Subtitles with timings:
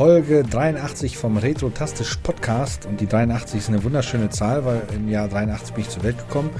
[0.00, 2.86] Folge 83 vom Retrotastisch Podcast.
[2.86, 6.16] Und die 83 ist eine wunderschöne Zahl, weil im Jahr 83 bin ich zur Welt
[6.16, 6.50] gekommen.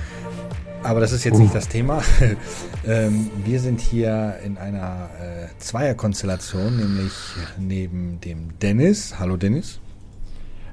[0.82, 1.42] Aber das ist jetzt uh.
[1.42, 2.03] nicht das Thema.
[2.86, 7.12] ähm, wir sind hier in einer äh, Zweierkonstellation, nämlich
[7.58, 9.18] neben dem Dennis.
[9.18, 9.80] Hallo Dennis.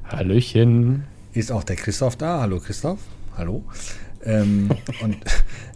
[0.05, 1.05] Hallöchen.
[1.33, 2.41] Ist auch der Christoph da.
[2.41, 2.99] Hallo Christoph.
[3.37, 3.63] Hallo.
[4.23, 4.69] Ähm,
[5.01, 5.17] und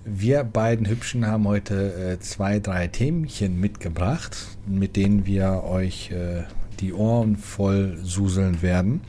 [0.03, 6.43] wir beiden Hübschen haben heute äh, zwei, drei Themchen mitgebracht, mit denen wir euch äh,
[6.79, 9.01] die Ohren voll suseln werden,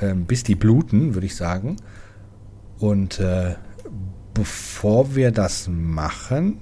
[0.00, 1.76] ähm, bis die bluten, würde ich sagen.
[2.78, 3.56] Und äh,
[4.34, 6.58] bevor wir das machen,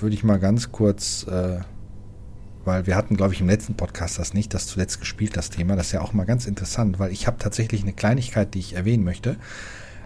[0.00, 1.60] würde ich mal ganz kurz, äh,
[2.64, 5.76] weil wir hatten, glaube ich, im letzten Podcast das nicht, das zuletzt gespielt, das Thema.
[5.76, 8.74] Das ist ja auch mal ganz interessant, weil ich habe tatsächlich eine Kleinigkeit, die ich
[8.74, 9.36] erwähnen möchte.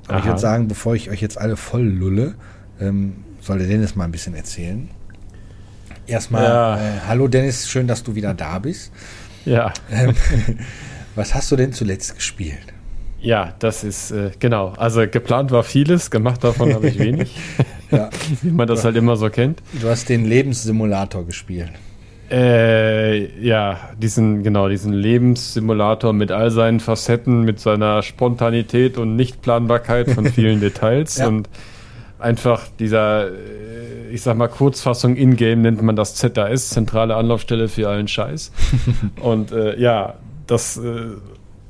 [0.05, 0.19] Aber Aha.
[0.19, 2.35] ich würde sagen, bevor ich euch jetzt alle voll lulle,
[2.81, 4.89] ähm, soll der Dennis mal ein bisschen erzählen.
[6.07, 6.77] Erstmal, ja.
[6.77, 8.93] äh, hallo Dennis, schön, dass du wieder da bist.
[9.45, 9.73] Ja.
[9.91, 10.15] Ähm,
[11.15, 12.73] was hast du denn zuletzt gespielt?
[13.21, 14.73] Ja, das ist äh, genau.
[14.77, 17.37] Also geplant war vieles, gemacht davon habe ich wenig.
[17.91, 18.11] ja.
[18.43, 19.63] Wie man das halt immer so kennt.
[19.81, 21.71] Du hast den Lebenssimulator gespielt.
[22.33, 30.11] Äh, ja, diesen, genau, diesen Lebenssimulator mit all seinen Facetten, mit seiner Spontanität und Nichtplanbarkeit
[30.11, 31.29] von vielen Details ja.
[31.29, 31.51] und
[32.19, 37.91] einfach dieser, äh, ich sag mal, Kurzfassung in-game nennt man das ZAS, zentrale Anlaufstelle für
[37.91, 38.51] allen Scheiß.
[39.21, 40.15] Und äh, ja,
[40.47, 41.17] das äh,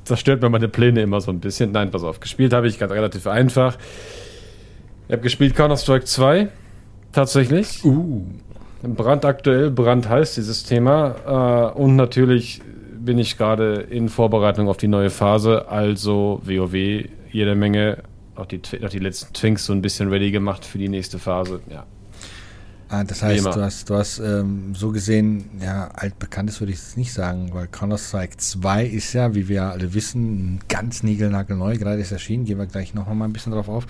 [0.05, 1.71] zerstört mir meine Pläne immer so ein bisschen.
[1.71, 3.77] Nein, pass auf, gespielt habe ich ganz relativ einfach.
[5.07, 6.47] Ich habe gespielt Counter-Strike 2,
[7.11, 7.83] tatsächlich.
[7.83, 8.23] Uh.
[8.83, 11.71] Brandaktuell, brandheiß dieses Thema.
[11.75, 12.61] Äh, und natürlich
[12.99, 16.73] bin ich gerade in Vorbereitung auf die neue Phase, also WoW,
[17.31, 18.03] jede Menge
[18.35, 21.61] auch die, auch die letzten Twinks so ein bisschen ready gemacht für die nächste Phase.
[21.69, 21.85] Ja.
[22.89, 26.97] Ah, das heißt, du hast, du hast ähm, so gesehen, ja, altbekanntes würde ich jetzt
[26.97, 32.11] nicht sagen, weil Counter-Strike 2 ist ja, wie wir alle wissen, ganz niegelnagelneu, gerade ist
[32.11, 33.87] erschienen, gehen wir gleich noch mal ein bisschen drauf auf.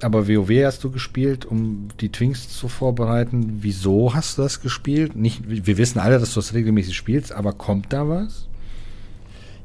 [0.00, 3.58] Aber WoW hast du gespielt, um die Twinks zu vorbereiten.
[3.62, 5.16] Wieso hast du das gespielt?
[5.16, 8.46] Nicht, wir wissen alle, dass du das regelmäßig spielst, aber kommt da was?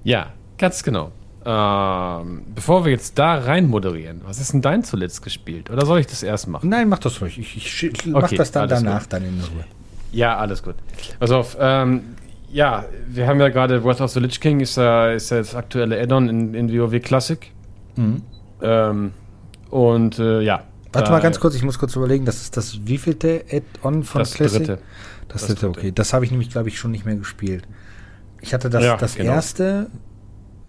[0.03, 1.11] Ja, ganz genau.
[1.45, 5.69] Ähm, bevor wir jetzt da rein moderieren, was ist denn dein zuletzt gespielt?
[5.69, 6.69] Oder soll ich das erst machen?
[6.69, 7.37] Nein, mach das ruhig.
[7.37, 9.13] Ich, ich, ich mach okay, das dann danach gut.
[9.13, 9.65] dann in Ruhe.
[10.11, 10.75] Ja, alles gut.
[11.19, 12.15] Pass auf, ähm,
[12.49, 15.53] ja, wir haben ja gerade Wrath of the Lich King, ist ja, ist ja das
[15.53, 17.51] aktuelle Add-on in, in WoW Classic.
[17.95, 18.21] Mhm.
[18.61, 19.11] Ähm,
[19.73, 20.65] und äh, ja.
[20.91, 24.35] Warte mal ganz kurz, ich muss kurz überlegen, das ist das wievielte Add-on von das
[24.35, 24.59] Classic?
[24.59, 24.79] Dritte.
[25.27, 25.91] Das, das dritte, okay.
[25.91, 27.67] Das habe ich nämlich, glaube ich, schon nicht mehr gespielt.
[28.41, 29.33] Ich hatte das, ja, das genau.
[29.33, 29.89] erste,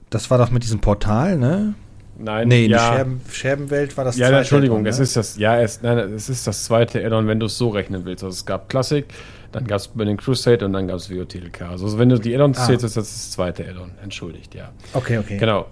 [0.09, 1.75] das war doch mit diesem Portal, ne?
[2.17, 2.79] Nein, nee, ja.
[2.79, 4.33] die Scherben, Scherbenwelt war das ja, zweite.
[4.33, 5.03] Ja, Entschuldigung, es ne?
[5.03, 8.07] ist das, ja, es, nein, es ist das zweite Addon, wenn du es so rechnen
[8.07, 8.25] willst.
[8.25, 9.05] Also es gab Classic,
[9.53, 11.61] dann gab es Burning Crusade und dann gab es WOTLK.
[11.61, 12.65] Also wenn du die Addons ah.
[12.65, 13.91] zählst, ist das das zweite Addon.
[14.03, 14.71] Entschuldigt, ja.
[14.95, 15.37] Okay, okay.
[15.37, 15.67] Genau.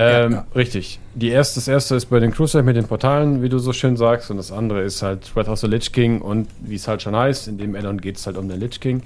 [0.00, 0.46] Ähm, ja, ja.
[0.54, 0.98] Richtig.
[1.14, 4.30] Die erste, das erste ist Burning Crusade mit den Portalen, wie du so schön sagst,
[4.30, 7.14] und das andere ist halt Wrath of the Lich King und wie es halt schon
[7.14, 9.02] heißt, in dem Addon geht es halt um den Lich King.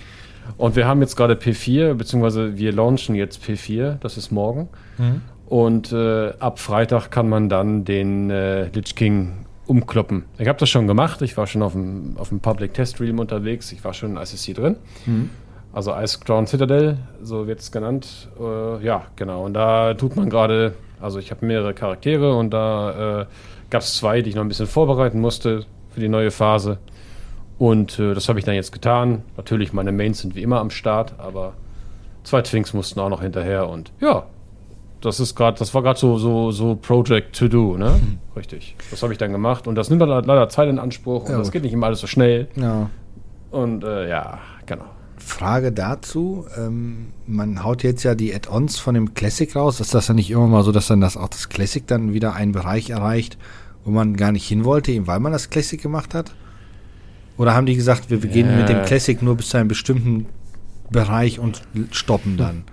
[0.56, 4.68] Und wir haben jetzt gerade P4, beziehungsweise wir launchen jetzt P4, das ist morgen.
[4.98, 5.22] Mhm.
[5.46, 10.24] Und äh, ab Freitag kann man dann den äh, Lich King umkloppen.
[10.38, 11.22] Ich habe das schon gemacht.
[11.22, 13.72] Ich war schon auf dem, auf dem Public Test Realm unterwegs.
[13.72, 14.76] Ich war schon in ICC drin.
[15.06, 15.30] Mhm.
[15.74, 18.28] Also Ice Crown Citadel, so wird es genannt.
[18.40, 19.44] Äh, ja, genau.
[19.44, 23.26] Und da tut man gerade, also ich habe mehrere Charaktere und da äh,
[23.70, 26.78] gab es zwei, die ich noch ein bisschen vorbereiten musste für die neue Phase.
[27.58, 29.22] Und äh, das habe ich dann jetzt getan.
[29.36, 31.54] Natürlich, meine Mains sind wie immer am Start, aber
[32.22, 34.26] zwei Twinks mussten auch noch hinterher und ja,
[35.00, 37.90] das ist gerade, das war gerade so, so, so Project to do, ne?
[37.90, 38.18] Mhm.
[38.36, 38.76] Richtig.
[38.90, 41.38] Das habe ich dann gemacht und das nimmt dann leider Zeit in Anspruch und ja,
[41.38, 42.48] das geht nicht immer alles so schnell.
[42.56, 42.88] Ja.
[43.50, 44.86] Und äh, ja, genau.
[45.24, 49.80] Frage dazu, ähm, man haut jetzt ja die Add-ons von dem Classic raus.
[49.80, 52.34] Ist das dann nicht immer mal so, dass dann das auch das Classic dann wieder
[52.34, 53.38] einen Bereich erreicht,
[53.84, 56.34] wo man gar nicht hin wollte, eben weil man das Classic gemacht hat?
[57.36, 58.58] Oder haben die gesagt, wir beginnen äh.
[58.58, 60.26] mit dem Classic nur bis zu einem bestimmten
[60.90, 62.64] Bereich und stoppen dann?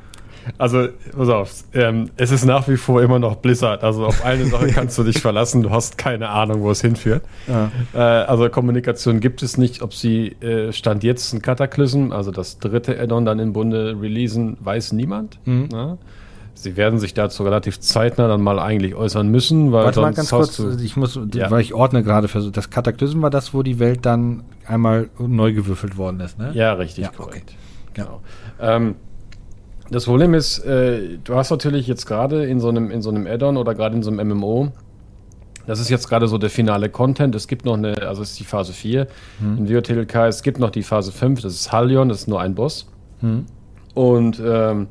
[0.57, 3.83] Also, pass auf, ähm, es ist nach wie vor immer noch Blizzard.
[3.83, 7.23] Also auf eine Sache kannst du dich verlassen, du hast keine Ahnung, wo es hinführt.
[7.47, 7.71] Ja.
[7.93, 9.81] Äh, also Kommunikation gibt es nicht.
[9.81, 14.57] Ob sie äh, Stand jetzt ein Cataclysm, also das dritte Addon dann im Bunde releasen,
[14.59, 15.39] weiß niemand.
[15.45, 15.69] Mhm.
[15.71, 15.97] Ja?
[16.53, 20.29] Sie werden sich dazu relativ zeitnah dann mal eigentlich äußern müssen, weil Warte mal ganz
[20.29, 21.49] kurz, ich muss, ja.
[21.49, 25.53] weil ich ordne gerade für das Kataklysm war das, wo die Welt dann einmal neu
[25.53, 26.51] gewürfelt worden ist, ne?
[26.53, 27.55] Ja, richtig, ja, korrekt.
[27.89, 27.93] Okay.
[27.93, 28.21] Genau.
[28.59, 28.95] Ähm,
[29.91, 33.27] das Problem ist, äh, du hast natürlich jetzt gerade in so einem, in so einem
[33.27, 34.71] Add-on oder gerade in so einem MMO
[35.67, 37.35] Das ist jetzt gerade so der finale Content.
[37.35, 39.07] Es gibt noch eine, also es ist die Phase 4
[39.39, 39.57] hm.
[39.57, 40.15] in WOTLK.
[40.27, 42.87] Es gibt noch die Phase 5, das ist Halion, das ist nur ein Boss.
[43.19, 43.45] Hm.
[43.93, 44.87] Und ähm,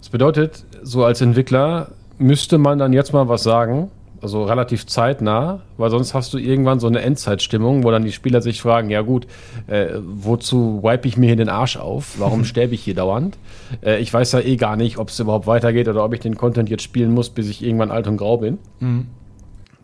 [0.00, 3.90] das bedeutet, so als Entwickler müsste man dann jetzt mal was sagen,
[4.22, 8.40] also relativ zeitnah, weil sonst hast du irgendwann so eine Endzeitstimmung, wo dann die Spieler
[8.40, 9.26] sich fragen, ja gut,
[9.66, 12.14] äh, wozu wipe ich mir hier den Arsch auf?
[12.18, 13.38] Warum sterbe ich hier dauernd?
[13.84, 16.36] Äh, ich weiß ja eh gar nicht, ob es überhaupt weitergeht oder ob ich den
[16.36, 18.58] Content jetzt spielen muss, bis ich irgendwann alt und grau bin.
[18.80, 19.06] Mhm.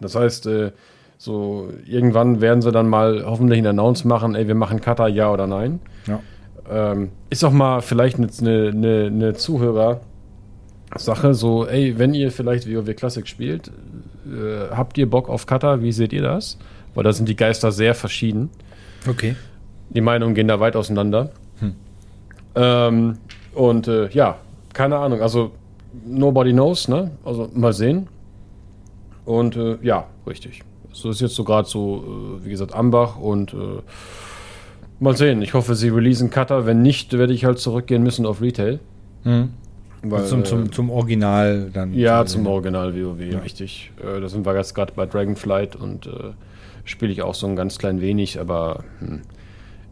[0.00, 0.72] Das heißt, äh,
[1.18, 5.30] so irgendwann werden sie dann mal hoffentlich ein Announce machen, ey, wir machen Cutter, ja
[5.32, 5.80] oder nein.
[6.06, 6.20] Ja.
[6.70, 8.28] Ähm, ist auch mal vielleicht eine,
[8.68, 10.00] eine, eine Zuhörer-
[10.96, 13.70] Sache, so, ey, wenn ihr vielleicht WoW Classic spielt,
[14.26, 15.82] äh, habt ihr Bock auf Cutter?
[15.82, 16.58] Wie seht ihr das?
[16.94, 18.50] Weil da sind die Geister sehr verschieden.
[19.08, 19.36] Okay.
[19.90, 21.30] Die Meinungen gehen da weit auseinander.
[21.60, 21.74] Hm.
[22.54, 23.18] Ähm,
[23.54, 24.38] und äh, ja,
[24.72, 25.52] keine Ahnung, also
[26.06, 27.10] nobody knows, ne?
[27.24, 28.08] Also mal sehen.
[29.24, 30.62] Und äh, ja, richtig.
[30.92, 33.82] So ist jetzt so gerade so, äh, wie gesagt, Ambach und äh,
[35.00, 35.42] mal sehen.
[35.42, 36.66] Ich hoffe, sie releasen Cutter.
[36.66, 38.80] Wenn nicht, werde ich halt zurückgehen müssen auf Retail.
[39.24, 39.50] Hm.
[40.02, 41.94] Weil, zum, zum, äh, zum Original dann.
[41.94, 43.38] Ja, zum Original WoW, ja.
[43.38, 43.92] richtig.
[44.00, 46.32] Äh, da sind wir jetzt gerade bei Dragonflight und äh,
[46.84, 49.22] spiele ich auch so ein ganz klein wenig, aber hm,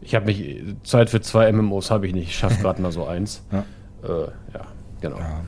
[0.01, 3.05] ich habe mich, Zeit für zwei MMOs habe ich nicht, ich schaffe gerade mal so
[3.05, 3.43] eins.
[3.51, 3.65] Ja,
[4.03, 4.67] äh, ja
[4.99, 5.17] genau.
[5.17, 5.41] Ja.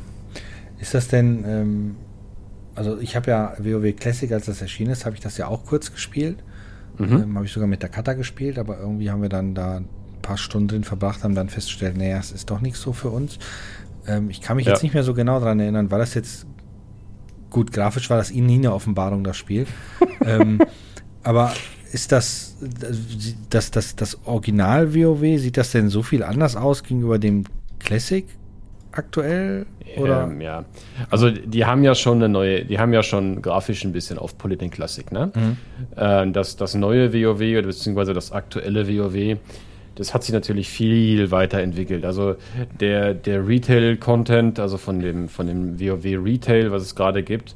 [0.80, 1.96] Ist das denn, ähm,
[2.76, 5.66] also ich habe ja WoW Classic, als das erschienen ist, habe ich das ja auch
[5.66, 6.38] kurz gespielt.
[6.98, 7.24] Mhm.
[7.24, 9.88] Ähm, habe ich sogar mit der Kata gespielt, aber irgendwie haben wir dann da ein
[10.22, 13.40] paar Stunden drin verbracht, haben dann festgestellt, naja, es ist doch nichts so für uns.
[14.08, 14.74] Ähm, ich kann mich ja.
[14.74, 16.46] jetzt nicht mehr so genau daran erinnern, war das jetzt
[17.50, 19.66] gut, grafisch war das eh nie eine Offenbarung, das Spiel.
[20.26, 20.60] ähm,
[21.24, 21.54] aber
[21.92, 22.58] ist das,
[23.50, 27.44] das, das, das Original WoW, sieht das denn so viel anders aus gegenüber dem
[27.80, 28.26] Classic
[28.92, 29.66] aktuell?
[29.98, 30.24] Oder?
[30.24, 30.66] Ähm, ja,
[31.10, 34.38] also die haben ja schon eine neue, die haben ja schon grafisch ein bisschen auf
[34.38, 35.32] Politin Classic, ne?
[35.36, 35.58] Mhm.
[35.96, 39.38] Äh, das, das neue WoW, beziehungsweise das aktuelle WoW,
[39.96, 42.06] das hat sich natürlich viel weiterentwickelt.
[42.06, 42.36] Also
[42.80, 47.56] der, der Retail-Content, also von dem, von dem WoW Retail, was es gerade gibt,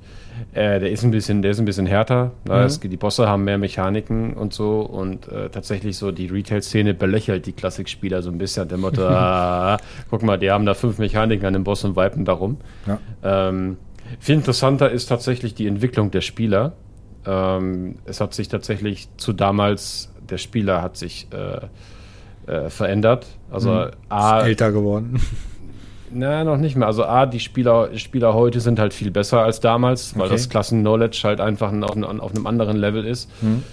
[0.53, 2.31] äh, der ist ein bisschen, der ist ein bisschen härter.
[2.45, 2.51] Mhm.
[2.53, 7.45] Es, die Bosse haben mehr Mechaniken und so und äh, tatsächlich so die Retail-Szene belächelt
[7.45, 8.67] die Klassikspieler so ein bisschen.
[8.67, 9.77] Der Motto, ah,
[10.09, 12.57] guck mal, die haben da fünf Mechaniken an dem Boss und wipen darum.
[12.85, 12.99] Ja.
[13.23, 13.77] Ähm,
[14.19, 16.73] viel interessanter ist tatsächlich die Entwicklung der Spieler.
[17.25, 21.67] Ähm, es hat sich tatsächlich zu damals, der Spieler hat sich äh,
[22.47, 23.25] äh, verändert.
[23.51, 23.91] Also mhm.
[24.09, 25.19] A, älter geworden.
[26.11, 26.87] Na, noch nicht mehr.
[26.87, 30.35] Also A, die Spieler, Spieler heute sind halt viel besser als damals, weil okay.
[30.35, 33.29] das Klassen-Knowledge halt einfach auf, auf, einem anderen Level ist.
[33.41, 33.63] Mhm.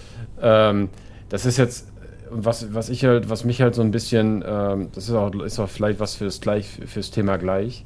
[0.43, 0.88] Ähm,
[1.29, 1.88] das ist jetzt,
[2.31, 5.59] was, was ich halt, was mich halt so ein bisschen, ähm, das ist auch, ist
[5.61, 7.85] auch vielleicht was fürs gleich, fürs Thema gleich.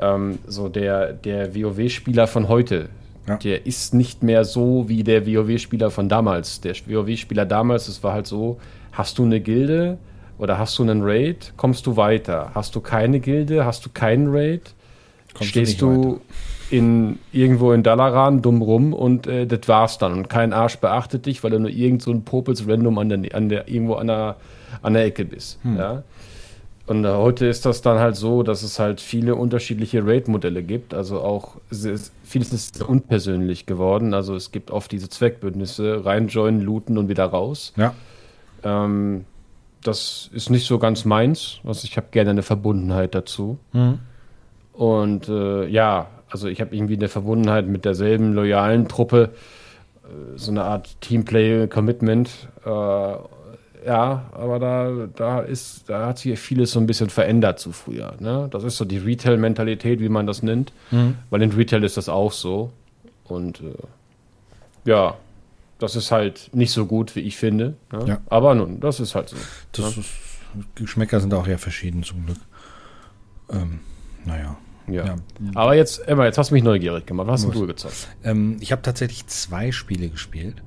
[0.00, 2.88] Ähm, so der, der WoW-Spieler von heute,
[3.28, 3.36] ja.
[3.36, 6.60] der ist nicht mehr so wie der WoW-Spieler von damals.
[6.60, 8.58] Der WoW-Spieler damals, das war halt so,
[8.92, 9.98] hast du eine Gilde,
[10.38, 12.50] oder hast du einen Raid, kommst du weiter.
[12.54, 14.74] Hast du keine Gilde, hast du keinen Raid,
[15.34, 16.20] kommst stehst du, du
[16.70, 20.12] in, irgendwo in Dalaran dumm rum und äh, das war's dann.
[20.12, 23.34] Und kein Arsch beachtet dich, weil du nur irgend so ein Popels random an der,
[23.34, 24.36] an der, irgendwo an der,
[24.82, 25.58] an der Ecke bist.
[25.62, 25.76] Hm.
[25.76, 26.02] Ja?
[26.86, 30.92] Und äh, heute ist das dann halt so, dass es halt viele unterschiedliche Raid-Modelle gibt.
[30.92, 31.56] Also auch
[32.24, 34.12] vieles ist unpersönlich geworden.
[34.12, 37.72] Also es gibt oft diese Zweckbündnisse, reinjoinen, looten und wieder raus.
[37.76, 37.94] Ja.
[38.64, 39.24] Ähm,
[39.86, 41.60] das ist nicht so ganz meins.
[41.64, 43.58] Also ich habe gerne eine Verbundenheit dazu.
[43.72, 44.00] Mhm.
[44.72, 49.30] Und äh, ja, also ich habe irgendwie eine Verbundenheit mit derselben loyalen Truppe,
[50.02, 52.48] äh, so eine Art Teamplay-Commitment.
[52.64, 52.68] Äh,
[53.86, 58.14] ja, aber da, da ist, da hat sich vieles so ein bisschen verändert zu früher.
[58.18, 58.48] Ne?
[58.50, 60.72] Das ist so die Retail-Mentalität, wie man das nennt.
[60.90, 61.16] Mhm.
[61.30, 62.70] Weil in Retail ist das auch so.
[63.24, 63.74] Und äh,
[64.90, 65.14] ja,
[65.78, 67.76] das ist halt nicht so gut, wie ich finde.
[67.92, 68.04] Ne?
[68.06, 68.20] Ja.
[68.26, 69.36] Aber nun, das ist halt so.
[69.72, 70.02] Das ne?
[70.02, 70.10] ist,
[70.76, 72.38] Geschmäcker sind auch ja verschieden zum Glück.
[73.50, 73.80] Ähm,
[74.24, 74.56] naja.
[74.86, 75.04] Ja.
[75.06, 75.16] ja.
[75.54, 77.26] Aber jetzt, Emma, jetzt hast du mich neugierig gemacht.
[77.26, 78.08] Was hast du gezockt?
[78.22, 80.62] Ähm, ich habe tatsächlich zwei Spiele gespielt.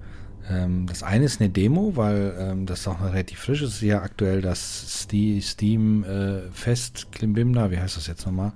[0.50, 3.82] Ähm, das eine ist eine Demo, weil ähm, das auch noch relativ frisch ist.
[3.82, 8.54] Ja, aktuell das Steam äh, Fest Klimbimna, wie heißt das jetzt nochmal?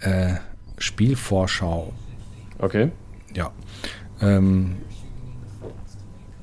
[0.00, 0.34] Äh,
[0.78, 1.92] Spielvorschau.
[2.58, 2.90] Okay.
[3.34, 3.52] Ja.
[4.20, 4.76] Ähm,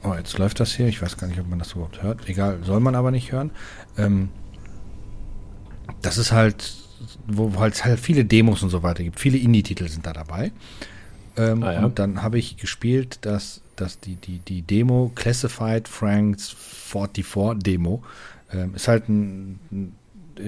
[0.08, 0.88] Oh, jetzt läuft das hier.
[0.88, 2.30] Ich weiß gar nicht, ob man das überhaupt hört.
[2.30, 3.52] Egal, soll man aber nicht hören.
[3.98, 4.30] Ähm,
[6.02, 6.74] das ist halt,
[7.28, 9.20] wo es halt viele Demos und so weiter gibt.
[9.20, 10.52] Viele Indie-Titel sind da dabei.
[11.36, 11.86] Ähm, ah, ja.
[11.86, 18.04] Und dann habe ich gespielt, dass, dass die, die, die Demo Classified Franks 44 Demo
[18.52, 19.96] ähm, ist halt ein, ein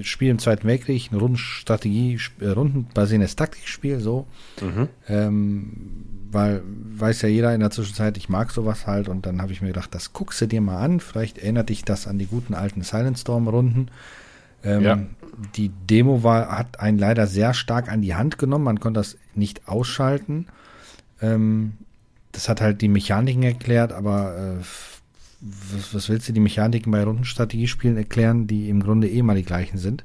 [0.04, 4.28] Spiel im Zweiten Weltkrieg, ein Rundenstrategie, äh, rundenbasierendes Taktikspiel, so.
[4.62, 4.90] Mhm.
[5.08, 9.52] Ähm, weil weiß ja jeder in der Zwischenzeit, ich mag sowas halt und dann habe
[9.52, 11.00] ich mir gedacht, das guckst du dir mal an.
[11.00, 13.90] Vielleicht erinnert dich das an die guten alten Silent Storm-Runden.
[14.64, 15.00] Ähm, ja.
[15.56, 18.66] Die Demo war, hat einen leider sehr stark an die Hand genommen.
[18.66, 20.48] Man konnte das nicht ausschalten.
[21.22, 21.74] Ähm,
[22.32, 24.64] das hat halt die Mechaniken erklärt, aber äh,
[25.42, 29.44] was, was, willst du die Mechaniken bei Rundenstrategiespielen erklären, die im Grunde eh mal die
[29.44, 30.04] gleichen sind?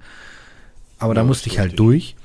[0.99, 2.17] Aber ja, da musste ich halt durch.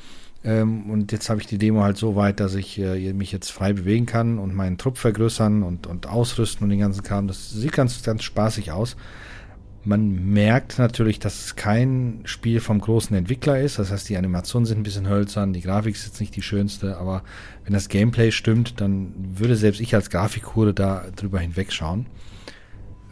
[0.44, 3.52] Ähm, und jetzt habe ich die Demo halt so weit, dass ich äh, mich jetzt
[3.52, 7.28] frei bewegen kann und meinen Trupp vergrößern und, und ausrüsten und den ganzen Kram.
[7.28, 8.96] Das sieht ganz, ganz spaßig aus.
[9.84, 13.80] Man merkt natürlich, dass es kein Spiel vom großen Entwickler ist.
[13.80, 16.98] Das heißt, die Animationen sind ein bisschen hölzern, die Grafik ist jetzt nicht die schönste,
[16.98, 17.24] aber
[17.64, 22.06] wenn das Gameplay stimmt, dann würde selbst ich als Grafikhure da drüber hinwegschauen.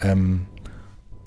[0.01, 0.45] Ähm,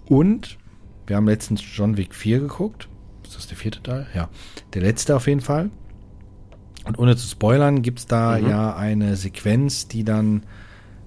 [0.06, 0.58] und
[1.06, 2.88] wir haben letztens John Wick 4 geguckt.
[3.24, 4.06] Ist das der vierte Teil?
[4.14, 4.28] Ja.
[4.74, 5.70] Der letzte auf jeden Fall.
[6.84, 8.48] Und ohne zu spoilern, gibt es da mhm.
[8.48, 10.44] ja eine Sequenz, die dann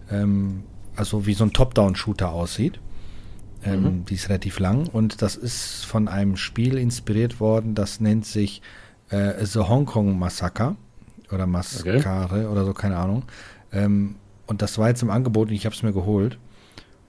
[0.09, 0.63] ähm,
[0.95, 2.79] also wie so ein Top-Down-Shooter aussieht.
[3.63, 4.05] Ähm, mhm.
[4.05, 8.61] Die ist relativ lang und das ist von einem Spiel inspiriert worden, das nennt sich
[9.09, 10.75] äh, The Hong Kong Massacre
[11.31, 12.45] oder Mascare okay.
[12.45, 13.23] oder so, keine Ahnung.
[13.71, 14.15] Ähm,
[14.47, 16.37] und das war jetzt im Angebot und ich habe es mir geholt.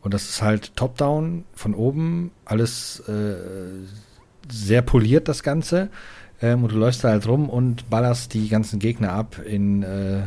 [0.04, 3.36] Und das ist halt top-down, von oben, alles äh,
[4.50, 5.88] sehr poliert, das Ganze.
[6.42, 10.24] Ähm, und du läufst da halt rum und ballerst die ganzen Gegner ab in, äh,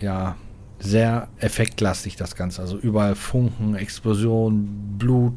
[0.00, 0.36] ja,
[0.78, 2.62] sehr effektlastig das Ganze.
[2.62, 5.34] Also überall Funken, Explosion, Blut,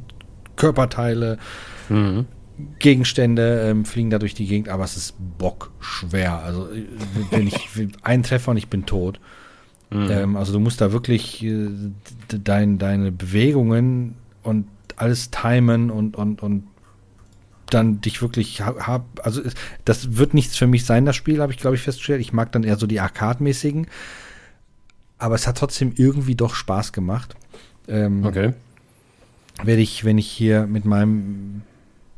[0.55, 1.37] Körperteile,
[1.89, 2.27] mhm.
[2.79, 6.39] Gegenstände ähm, fliegen da durch die Gegend, aber es ist bockschwer.
[6.39, 6.85] Also äh,
[7.31, 7.69] wenn ich
[8.03, 9.19] ein Treffer und ich bin tot.
[9.89, 10.09] Mhm.
[10.09, 11.69] Ähm, also du musst da wirklich äh,
[12.27, 16.63] dein, deine Bewegungen und alles timen und, und, und
[17.69, 19.41] dann dich wirklich hab, also
[19.85, 22.21] das wird nichts für mich sein, das Spiel, habe ich glaube ich festgestellt.
[22.21, 23.87] Ich mag dann eher so die Arcade-mäßigen.
[25.17, 27.35] Aber es hat trotzdem irgendwie doch Spaß gemacht.
[27.87, 28.53] Ähm, okay.
[29.63, 31.61] Werde ich, wenn ich hier mit meinem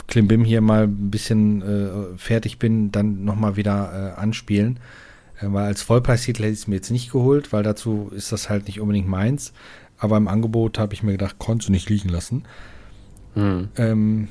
[0.07, 4.79] Klimbim hier mal ein bisschen äh, fertig bin, dann nochmal wieder äh, anspielen.
[5.39, 8.49] Äh, weil als Vollpreistitel hätte ich es mir jetzt nicht geholt, weil dazu ist das
[8.49, 9.53] halt nicht unbedingt meins.
[9.97, 12.43] Aber im Angebot habe ich mir gedacht, konntest du nicht liegen lassen.
[13.33, 13.69] Hm.
[13.77, 14.27] Ähm,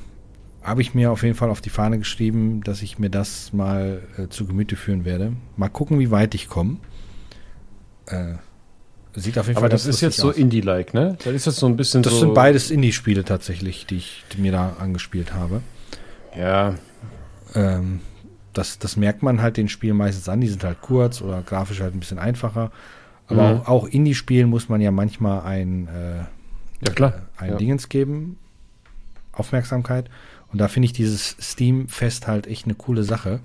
[0.63, 4.01] habe ich mir auf jeden Fall auf die Fahne geschrieben, dass ich mir das mal
[4.17, 5.33] äh, zu Gemüte führen werde.
[5.55, 6.77] Mal gucken, wie weit ich komme.
[8.05, 8.33] Äh,
[9.15, 11.17] sieht auf jeden Aber Fall das ist jetzt so Indie-like, ne?
[11.23, 14.41] Das ist jetzt so ein bisschen Das so sind beides Indie-Spiele tatsächlich, die ich die
[14.41, 15.61] mir da angespielt habe.
[16.37, 16.75] Ja.
[17.55, 18.01] Ähm,
[18.57, 20.41] das, das merkt man halt den Spielen meistens an.
[20.41, 22.71] Die sind halt kurz oder grafisch halt ein bisschen einfacher.
[23.27, 23.61] Aber mhm.
[23.61, 26.17] auch, auch Indie-Spielen muss man ja manchmal ein, äh,
[26.85, 27.13] ja, klar.
[27.37, 27.57] Äh, ein ja.
[27.57, 28.37] Dingens geben.
[29.31, 30.09] Aufmerksamkeit.
[30.51, 33.41] Und da finde ich dieses Steam-Fest halt echt eine coole Sache.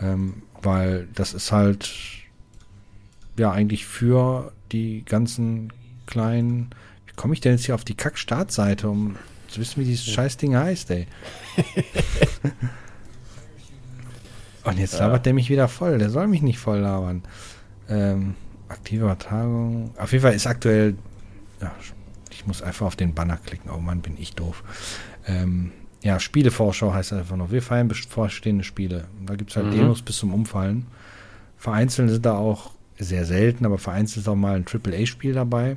[0.00, 1.90] Ähm, weil das ist halt
[3.38, 5.72] ja eigentlich für die ganzen
[6.06, 6.70] kleinen.
[7.06, 9.16] Wie komme ich denn jetzt hier auf die Kack-Startseite, um
[9.48, 11.06] zu wissen, wie dieses Scheißding heißt, ey?
[14.64, 15.22] Und jetzt labert ja.
[15.24, 15.98] der mich wieder voll.
[15.98, 17.22] Der soll mich nicht voll labern.
[17.88, 18.34] Ähm,
[18.68, 19.90] aktive Übertragung.
[19.96, 20.96] Auf jeden Fall ist aktuell.
[21.60, 21.72] Ja,
[22.30, 23.70] ich muss einfach auf den Banner klicken.
[23.70, 24.62] Oh Mann, bin ich doof.
[25.26, 27.50] Ähm, ja, Spielevorschau heißt einfach noch.
[27.50, 29.04] Wir feiern bevorstehende Spiele.
[29.26, 29.72] Da gibt es halt mhm.
[29.72, 30.86] Demos bis zum Umfallen.
[31.58, 35.76] Vereinzelt sind da auch sehr selten, aber vereinzelt ist auch mal ein AAA-Spiel dabei.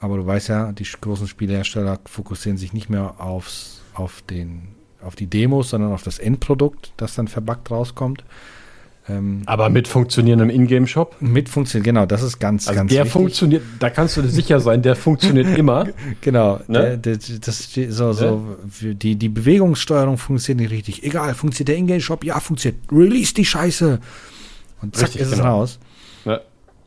[0.00, 4.68] Aber du weißt ja, die großen Spielehersteller fokussieren sich nicht mehr aufs, auf den
[5.08, 8.22] auf die Demos, sondern auf das Endprodukt, das dann verbuggt rauskommt.
[9.08, 11.16] Ähm, Aber mit funktionierendem Ingame-Shop?
[11.20, 13.12] Mit funktioniert, genau, das ist ganz, also ganz der wichtig.
[13.12, 15.88] funktioniert, da kannst du dir sicher sein, der funktioniert immer.
[16.20, 16.98] Genau, ne?
[16.98, 21.04] der, der, das, so, so, die, die Bewegungssteuerung funktioniert nicht richtig.
[21.04, 22.24] Egal, funktioniert der Ingame-Shop?
[22.24, 22.82] Ja, funktioniert.
[22.92, 24.00] Release die Scheiße!
[24.82, 25.42] Und zack, richtig, ist genau.
[25.42, 25.78] es raus.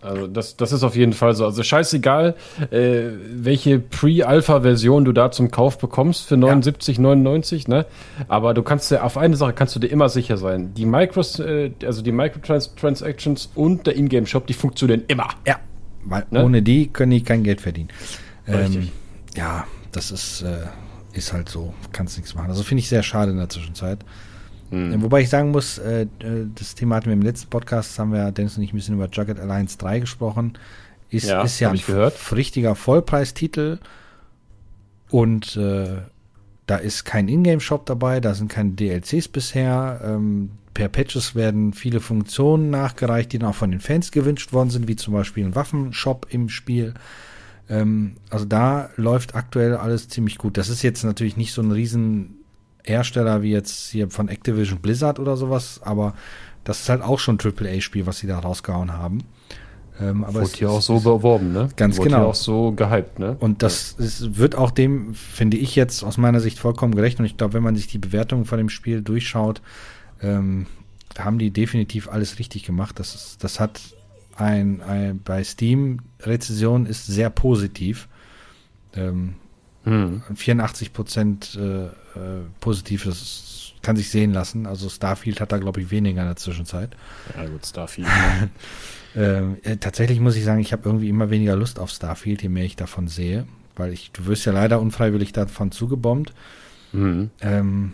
[0.01, 1.45] Also das, das ist auf jeden Fall so.
[1.45, 2.35] Also scheißegal,
[2.71, 3.03] äh,
[3.33, 7.03] welche Pre-Alpha-Version du da zum Kauf bekommst für 79, ja.
[7.03, 7.85] 99, ne?
[8.27, 10.73] Aber du kannst dir auf eine Sache kannst du dir immer sicher sein.
[10.73, 15.29] Die Micros, äh, also die Microtransactions und der Ingame-Shop, die funktionieren immer.
[15.45, 15.59] Ja.
[16.03, 16.43] Weil ne?
[16.43, 17.89] ohne die können die kein Geld verdienen.
[18.47, 18.89] Ähm,
[19.35, 20.65] ja, das ist, äh,
[21.13, 21.73] ist halt so.
[21.91, 22.49] Kannst nichts machen.
[22.49, 23.99] Also finde ich sehr schade in der Zwischenzeit.
[24.71, 25.01] Mhm.
[25.01, 28.31] Wobei ich sagen muss, äh, äh, das Thema hatten wir im letzten Podcast, haben wir
[28.31, 30.57] Dennis und ich ein bisschen über Jugget Alliance 3 gesprochen.
[31.09, 31.79] Ist ja, ist ja ein
[32.31, 33.79] richtiger Vollpreistitel
[35.09, 35.97] und äh,
[36.67, 39.99] da ist kein Ingame-Shop dabei, da sind keine DLCs bisher.
[40.05, 44.69] Ähm, per Patches werden viele Funktionen nachgereicht, die dann auch von den Fans gewünscht worden
[44.69, 46.93] sind, wie zum Beispiel ein Waffenshop im Spiel.
[47.69, 50.57] Ähm, also da läuft aktuell alles ziemlich gut.
[50.57, 52.40] Das ist jetzt natürlich nicht so ein riesen
[52.83, 56.13] Hersteller wie jetzt hier von Activision Blizzard oder sowas, aber
[56.63, 59.23] das ist halt auch schon ein AAA-Spiel, was sie da rausgehauen haben.
[59.99, 61.69] Ähm, aber Wurde hier auch so beworben, ne?
[61.75, 62.27] Ganz Wurde genau.
[62.27, 63.35] auch so gehypt, ne?
[63.39, 64.05] Und das ja.
[64.05, 67.19] ist, wird auch dem, finde ich jetzt aus meiner Sicht vollkommen gerecht.
[67.19, 69.61] Und ich glaube, wenn man sich die Bewertungen von dem Spiel durchschaut,
[70.21, 70.65] ähm,
[71.17, 72.99] haben die definitiv alles richtig gemacht.
[72.99, 73.81] Das, ist, das hat
[74.37, 78.07] ein, ein bei Steam Rezession ist sehr positiv.
[78.95, 79.35] Ähm,
[79.83, 80.21] hm.
[80.33, 81.89] 84 Prozent äh, äh,
[82.59, 84.67] positiv, das ist, kann sich sehen lassen.
[84.67, 86.95] Also Starfield hat da, glaube ich, weniger in der Zwischenzeit.
[87.35, 88.07] Ja gut, Starfield.
[89.15, 92.49] Ähm, äh, tatsächlich muss ich sagen, ich habe irgendwie immer weniger Lust auf Starfield, je
[92.49, 93.45] mehr ich davon sehe,
[93.75, 96.33] weil ich, du wirst ja leider unfreiwillig davon zugebombt.
[96.93, 97.29] Mhm.
[97.41, 97.93] Ähm,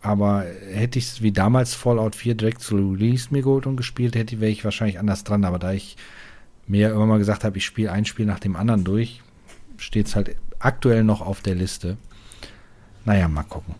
[0.00, 4.14] aber hätte ich es wie damals Fallout 4 direkt zu Release mir geholt und gespielt
[4.14, 5.44] hätte, wäre ich wahrscheinlich anders dran.
[5.44, 5.96] Aber da ich
[6.66, 9.22] mir immer mal gesagt habe, ich spiele ein Spiel nach dem anderen durch,
[9.76, 11.96] steht es halt aktuell noch auf der Liste.
[13.04, 13.74] Naja, mal gucken.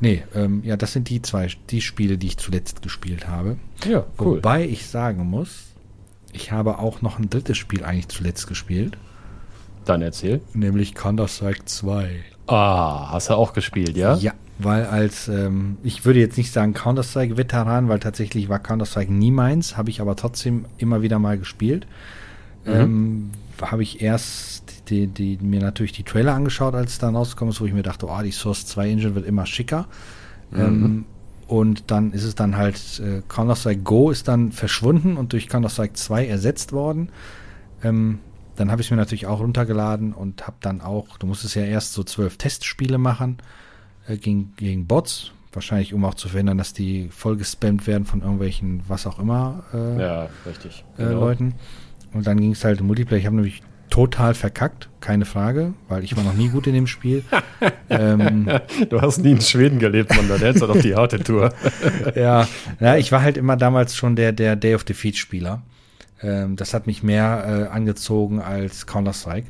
[0.00, 3.58] Nee, ähm, ja, das sind die zwei, die Spiele, die ich zuletzt gespielt habe.
[3.84, 4.38] Ja, cool.
[4.38, 5.66] Wobei ich sagen muss,
[6.32, 8.96] ich habe auch noch ein drittes Spiel eigentlich zuletzt gespielt.
[9.84, 10.40] Dann erzähl.
[10.54, 12.22] Nämlich Counter-Strike 2.
[12.46, 14.16] Ah, hast du auch gespielt, ja?
[14.16, 19.30] Ja, weil als, ähm, ich würde jetzt nicht sagen Counter-Strike-Veteran, weil tatsächlich war Counter-Strike nie
[19.30, 21.86] meins, habe ich aber trotzdem immer wieder mal gespielt.
[22.64, 22.72] Mhm.
[22.72, 23.30] Ähm,
[23.62, 27.60] habe ich erst die, die, mir natürlich die Trailer angeschaut, als es dann rausgekommen ist,
[27.60, 29.86] wo ich mir dachte, oh, die Source 2 Engine wird immer schicker.
[30.50, 30.60] Mhm.
[30.60, 31.04] Ähm,
[31.46, 35.94] und dann ist es dann halt, äh, Counter-Strike Go ist dann verschwunden und durch Counter-Strike
[35.94, 37.10] 2 ersetzt worden.
[37.82, 38.20] Ähm,
[38.56, 41.62] dann habe ich es mir natürlich auch runtergeladen und habe dann auch, du musstest ja
[41.62, 43.38] erst so zwölf Testspiele machen
[44.06, 48.20] äh, gegen, gegen Bots, wahrscheinlich um auch zu verhindern, dass die voll gespammt werden von
[48.20, 50.84] irgendwelchen, was auch immer, äh, ja, richtig.
[50.98, 51.20] Äh, genau.
[51.20, 51.54] Leuten.
[52.12, 53.18] Und dann ging es halt im Multiplayer.
[53.18, 56.86] Ich habe nämlich total verkackt, keine Frage, weil ich war noch nie gut in dem
[56.86, 57.24] Spiel.
[57.90, 58.48] ähm,
[58.88, 61.52] du hast nie in Schweden gelebt, man, dann hältst du auf die harte Tour.
[62.14, 65.62] ja, ja, ich war halt immer damals schon der, der Day of Defeat Spieler.
[66.22, 69.48] Ähm, das hat mich mehr äh, angezogen als Counter-Strike.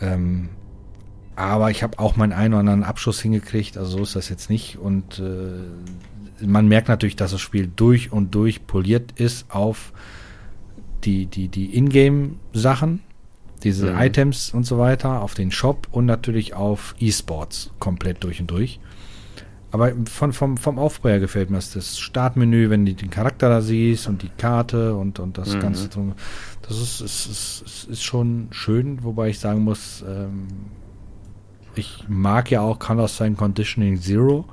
[0.00, 0.48] Ähm,
[1.36, 4.50] aber ich habe auch meinen einen oder anderen Abschuss hingekriegt, also so ist das jetzt
[4.50, 4.78] nicht.
[4.78, 9.92] Und äh, man merkt natürlich, dass das Spiel durch und durch poliert ist auf
[11.04, 13.00] die, die, die Ingame-Sachen,
[13.62, 14.00] diese mhm.
[14.00, 18.80] Items und so weiter, auf den Shop und natürlich auf E-Sports komplett durch und durch.
[19.72, 23.48] Aber von, vom, vom Aufbau her gefällt mir das, das Startmenü, wenn du den Charakter
[23.48, 25.60] da siehst und die Karte und, und das mhm.
[25.60, 26.14] Ganze drum.
[26.62, 30.48] Das ist, ist, ist, ist schon schön, wobei ich sagen muss, ähm,
[31.76, 34.44] ich mag ja auch Counter-Strike Conditioning Zero,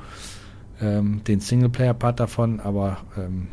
[0.80, 3.48] ähm, den Singleplayer-Part davon, aber ähm,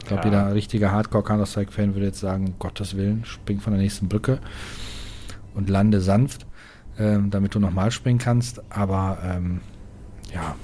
[0.00, 0.30] ich glaube, ja.
[0.30, 4.38] jeder richtige Hardcore-Counter-Strike-Fan würde jetzt sagen, um Gottes Willen, spring von der nächsten Brücke
[5.54, 6.46] und lande sanft,
[6.98, 8.62] ähm, damit du nochmal springen kannst.
[8.70, 9.60] Aber ähm,
[10.32, 10.56] ja,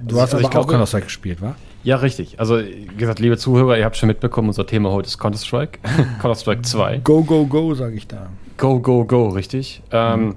[0.00, 1.56] du also, hast also aber auch Counter-Strike gespielt, wa?
[1.84, 2.38] Ja, richtig.
[2.38, 5.78] Also, wie gesagt, liebe Zuhörer, ihr habt schon mitbekommen, unser Thema heute ist Counter-Strike.
[6.20, 6.98] Counter-Strike 2.
[6.98, 8.28] Go, go, go, sage ich da.
[8.58, 9.82] Go, go, go, richtig.
[9.90, 10.34] Ähm,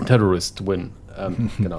[0.00, 0.06] mhm.
[0.06, 0.90] Terrorist Win.
[1.18, 1.78] Ähm, genau.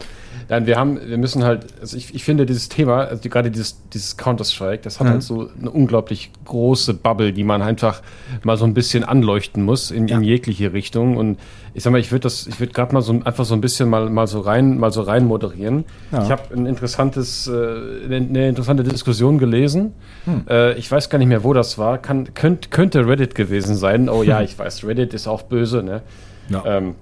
[0.49, 3.51] Nein, wir haben, wir müssen halt, also ich, ich finde dieses Thema, also die, gerade
[3.51, 5.11] dieses, dieses Counter-Strike, das hat mhm.
[5.11, 8.01] halt so eine unglaublich große Bubble, die man einfach
[8.43, 10.17] mal so ein bisschen anleuchten muss in, ja.
[10.17, 11.17] in jegliche Richtung.
[11.17, 11.39] Und
[11.73, 13.89] ich sag mal, ich würde das, ich würde gerade mal so einfach so ein bisschen
[13.89, 15.85] mal, mal so rein, mal so rein moderieren.
[16.11, 16.23] Ja.
[16.23, 19.93] Ich habe ein interessantes, äh, eine interessante Diskussion gelesen.
[20.25, 20.43] Hm.
[20.49, 21.97] Äh, ich weiß gar nicht mehr, wo das war.
[21.97, 24.09] Kann, könnt, könnte Reddit gewesen sein.
[24.09, 26.01] Oh ja, ich weiß, Reddit ist auch böse, ne?
[26.49, 26.63] Ja.
[26.65, 26.95] Ähm,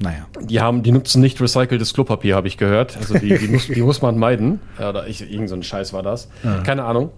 [0.00, 0.26] naja.
[0.40, 2.96] Die haben, die nutzen nicht recyceltes Klopapier, habe ich gehört.
[2.96, 4.60] Also die, die, muss, die muss man meiden.
[4.78, 6.28] Ja, oder ich, irgend so ein Scheiß war das.
[6.44, 6.58] Ja.
[6.58, 7.10] Keine Ahnung.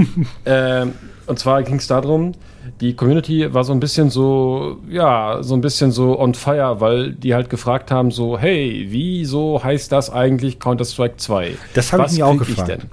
[0.44, 0.92] ähm,
[1.26, 2.32] und zwar ging es darum,
[2.80, 7.12] die Community war so ein bisschen so, ja, so ein bisschen so on fire, weil
[7.12, 11.56] die halt gefragt haben, so, hey, wieso heißt das eigentlich Counter-Strike 2?
[11.74, 12.68] Das habe ich auch gefragt.
[12.68, 12.90] Ich denn?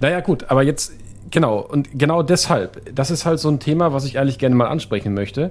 [0.00, 0.92] Naja, gut, aber jetzt,
[1.30, 4.68] genau, und genau deshalb, das ist halt so ein Thema, was ich eigentlich gerne mal
[4.68, 5.50] ansprechen möchte.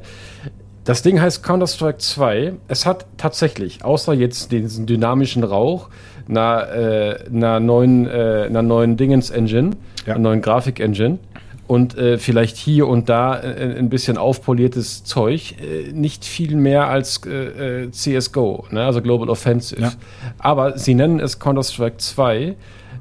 [0.85, 2.53] Das Ding heißt Counter-Strike 2.
[2.67, 5.89] Es hat tatsächlich, außer jetzt diesen dynamischen Rauch,
[6.27, 9.71] einer, äh, einer neuen, äh, einer neuen Dingens-Engine,
[10.05, 10.15] ja.
[10.15, 11.19] einer neuen Grafik-Engine
[11.67, 16.87] und äh, vielleicht hier und da äh, ein bisschen aufpoliertes Zeug, äh, nicht viel mehr
[16.87, 18.83] als äh, CSGO, ne?
[18.83, 19.81] also Global Offensive.
[19.81, 19.93] Ja.
[20.37, 22.55] Aber sie nennen es Counter-Strike 2,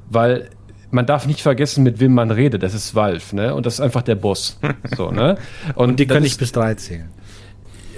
[0.09, 0.51] weil
[0.93, 2.63] man darf nicht vergessen, mit wem man redet.
[2.63, 3.55] Das ist Valve, ne?
[3.55, 4.59] Und das ist einfach der Boss.
[4.97, 5.39] so, ne?
[5.75, 7.09] Und, und die können nicht bis drei zählen.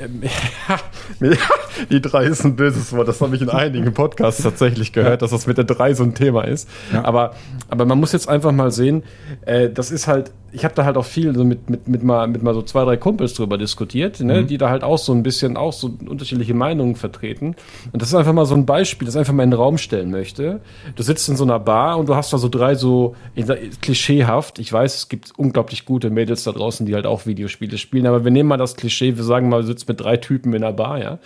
[1.90, 3.08] die 3 ist ein böses Wort.
[3.08, 6.14] Das habe ich in einigen Podcasts tatsächlich gehört, dass das mit der 3 so ein
[6.14, 6.68] Thema ist.
[6.92, 7.04] Ja.
[7.04, 7.34] Aber,
[7.68, 9.02] aber man muss jetzt einfach mal sehen,
[9.46, 12.28] äh, das ist halt, ich habe da halt auch viel so mit, mit, mit, mal,
[12.28, 14.46] mit mal so zwei, drei Kumpels drüber diskutiert, ne, mhm.
[14.46, 17.56] die da halt auch so ein bisschen auch so unterschiedliche Meinungen vertreten.
[17.92, 20.10] Und das ist einfach mal so ein Beispiel, das einfach mal in den Raum stellen
[20.10, 20.60] möchte.
[20.94, 23.16] Du sitzt in so einer Bar und du hast da so drei so
[23.82, 24.60] klischeehaft.
[24.60, 28.22] Ich weiß, es gibt unglaublich gute Mädels da draußen, die halt auch Videospiele spielen, aber
[28.22, 30.72] wir nehmen mal das Klischee, wir sagen mal, du sitzt mit drei Typen in einer
[30.72, 31.18] Bar, ja.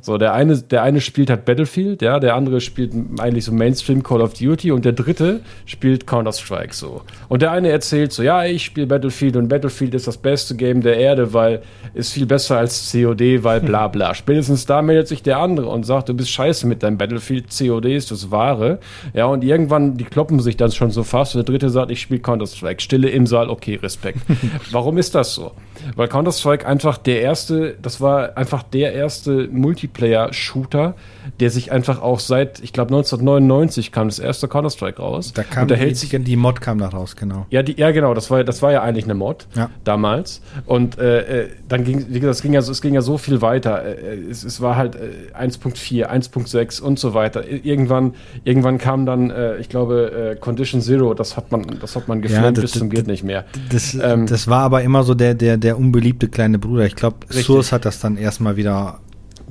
[0.00, 4.02] So, der eine, der eine spielt halt Battlefield, ja, der andere spielt eigentlich so Mainstream
[4.02, 7.02] Call of Duty und der dritte spielt Counter-Strike so.
[7.28, 10.82] Und der eine erzählt so, ja, ich spiele Battlefield und Battlefield ist das beste Game
[10.82, 11.62] der Erde, weil
[11.94, 14.14] ist viel besser als COD, weil bla bla.
[14.14, 17.86] Spätestens da meldet sich der andere und sagt, du bist scheiße mit deinem Battlefield, COD
[17.86, 18.78] ist das Wahre.
[19.14, 22.00] Ja, und irgendwann, die kloppen sich dann schon so fast und der dritte sagt, ich
[22.00, 22.82] spiele Counter-Strike.
[22.82, 24.18] Stille im Saal, okay, Respekt.
[24.70, 25.52] Warum ist das so?
[25.94, 30.94] Weil Counter-Strike einfach der erste, das war einfach der erste Multiplayer-Shooter,
[31.40, 35.32] der sich einfach auch seit, ich glaube 1999 kam das erste Counter-Strike raus.
[35.34, 37.46] Da kam der die, hält sich, die Mod kam da raus, genau.
[37.50, 39.70] Ja, die, ja genau, das war, das war ja eigentlich eine Mod ja.
[39.84, 40.40] damals.
[40.66, 43.18] Und äh, äh dann ging, wie gesagt, es ging ja so, es ging ja so
[43.18, 43.84] viel weiter.
[43.84, 47.46] Äh, äh es, es war halt äh, 1.4, 1.6 und so weiter.
[47.48, 52.08] Irgendwann, irgendwann kam dann, äh, ich glaube, äh, Condition Zero, das hat man, das hat
[52.08, 53.44] man ja, bis zum geht nicht mehr.
[53.70, 56.86] Das, ähm, das war aber immer so der, der, der unbeliebte kleine Bruder.
[56.86, 59.00] Ich glaube, Source hat das dann erstmal wieder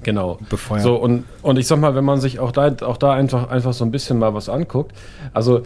[0.05, 0.37] genau.
[0.49, 0.83] befeuert.
[0.83, 3.73] So, und, und ich sag mal, wenn man sich auch da, auch da einfach, einfach
[3.73, 4.93] so ein bisschen mal was anguckt,
[5.33, 5.63] also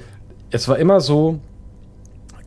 [0.50, 1.40] es war immer so,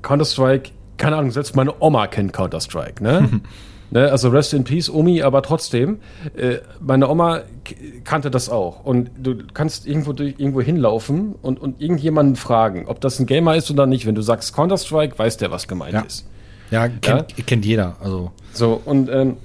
[0.02, 3.40] Counter-Strike, keine Ahnung, selbst meine Oma kennt Counter-Strike, ne?
[3.92, 5.98] Ne, also Rest in Peace, Omi, aber trotzdem,
[6.34, 7.42] äh, meine Oma
[8.04, 8.86] kannte das auch.
[8.86, 13.54] Und du kannst irgendwo, durch, irgendwo hinlaufen und, und irgendjemanden fragen, ob das ein Gamer
[13.54, 14.06] ist oder nicht.
[14.06, 16.00] Wenn du sagst Counter-Strike, weiß der, was gemeint ja.
[16.00, 16.26] ist.
[16.70, 17.44] Ja, kennt, ja?
[17.44, 17.96] kennt jeder.
[18.00, 18.32] Also.
[18.54, 19.36] So, und ähm,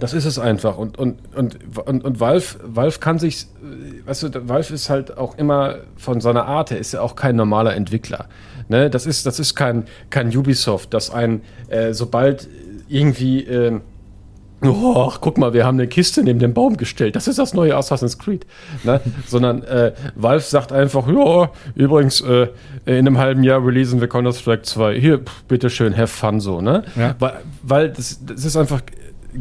[0.00, 0.78] das ist es einfach.
[0.78, 3.46] Und, und, und, und, und Valve, Valve kann sich,
[4.06, 7.36] weißt du, Valve ist halt auch immer von seiner Art her, ist ja auch kein
[7.36, 8.26] normaler Entwickler.
[8.68, 8.90] Ne?
[8.90, 12.48] Das ist, das ist kein, kein Ubisoft, das ein, äh, sobald
[12.88, 13.80] irgendwie, äh,
[14.62, 17.16] oh, guck mal, wir haben eine Kiste neben dem Baum gestellt.
[17.16, 18.46] Das ist das neue Assassin's Creed.
[18.82, 19.00] Ne?
[19.26, 22.48] Sondern äh, Valve sagt einfach, ja, übrigens, äh,
[22.86, 24.98] in einem halben Jahr releasen wir Counter-Strike 2.
[24.98, 26.60] Hier, bitteschön, have fun so.
[26.60, 26.84] Ne?
[26.96, 27.14] Ja.
[27.18, 28.82] Weil, weil das, das ist einfach,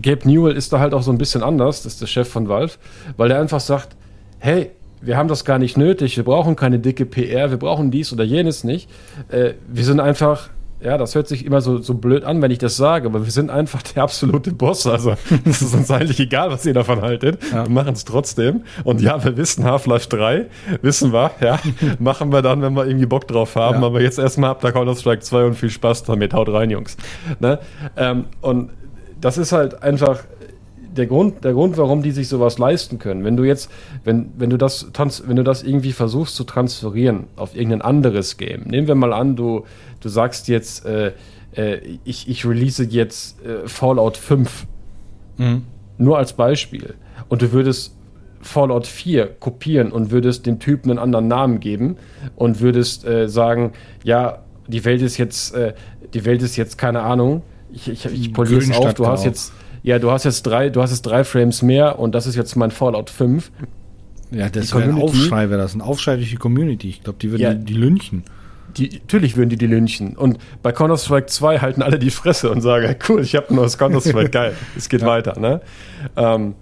[0.02, 2.48] Gabe Newell ist da halt auch so ein bisschen anders, das ist der Chef von
[2.50, 2.74] Valve,
[3.18, 3.96] weil er einfach sagt,
[4.40, 8.14] hey, wir haben das gar nicht nötig, wir brauchen keine dicke PR, wir brauchen dies
[8.14, 8.90] oder jenes nicht.
[9.30, 10.50] Äh, wir sind einfach
[10.84, 13.32] ja, das hört sich immer so, so blöd an, wenn ich das sage, aber wir
[13.32, 14.86] sind einfach der absolute Boss.
[14.86, 17.40] Also es ist uns eigentlich egal, was ihr davon haltet.
[17.52, 17.66] Ja.
[17.66, 18.64] Wir machen es trotzdem.
[18.84, 20.48] Und ja, wir wissen Half-Life 3,
[20.82, 21.60] wissen wir, ja,
[22.00, 23.80] machen wir dann, wenn wir irgendwie Bock drauf haben.
[23.80, 23.88] Ja.
[23.88, 26.34] Aber jetzt erstmal habt ihr Counter-Strike 2 und viel Spaß damit.
[26.34, 26.98] Haut rein, Jungs.
[27.40, 27.60] Ne?
[27.96, 28.72] Ähm, und
[29.24, 30.26] das ist halt einfach
[30.98, 33.24] der Grund, der Grund, warum die sich sowas leisten können.
[33.24, 33.72] Wenn du jetzt,
[34.04, 34.92] wenn, wenn du das,
[35.26, 39.38] wenn du das irgendwie versuchst zu transferieren auf irgendein anderes Game, nehmen wir mal an,
[39.38, 39.64] du,
[40.02, 41.14] du sagst jetzt, äh,
[41.56, 44.68] äh, ich, ich release jetzt äh, Fallout 5.
[45.38, 45.64] Mhm.
[45.98, 46.96] Nur als Beispiel.
[47.30, 47.96] Und du würdest
[48.42, 51.96] Fallout 4 kopieren und würdest dem Typen einen anderen Namen geben
[52.36, 53.72] und würdest äh, sagen,
[54.04, 55.74] ja, die Welt ist jetzt, äh,
[56.14, 57.42] die Welt ist jetzt, keine Ahnung,
[57.74, 60.82] ich, ich, ich poliere es auf, du hast jetzt ja, du hast jetzt drei, du
[60.82, 63.52] hast jetzt drei Frames mehr und das ist jetzt mein Fallout 5.
[64.32, 65.76] Ja, das wäre ein Aufschrei, wäre das.
[65.76, 66.90] Ein Aufschrei durch die Community.
[66.90, 68.24] Ich glaube, die würden ja, die, lynchen.
[68.78, 70.16] Die, natürlich würden die die lynchen.
[70.16, 73.78] Und bei Counter-Strike 2 halten alle die Fresse und sagen, cool, ich habe nur das
[73.78, 75.08] Counter-Strike, geil, es geht ja.
[75.08, 75.38] weiter.
[75.38, 75.62] Ne?
[76.16, 76.56] Ähm,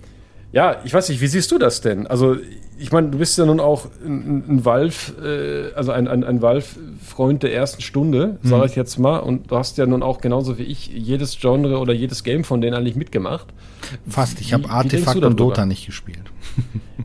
[0.51, 2.07] ja, ich weiß nicht, wie siehst du das denn?
[2.07, 2.35] Also
[2.77, 6.41] ich meine, du bist ja nun auch ein, ein Valve, äh, also ein, ein, ein
[6.41, 8.47] Valve-Freund der ersten Stunde, mhm.
[8.47, 9.19] sage ich jetzt mal.
[9.19, 12.59] Und du hast ja nun auch genauso wie ich jedes Genre oder jedes Game von
[12.59, 13.47] denen eigentlich mitgemacht.
[14.07, 14.41] Fast.
[14.41, 16.31] Ich habe Artefakt und Dota nicht gespielt.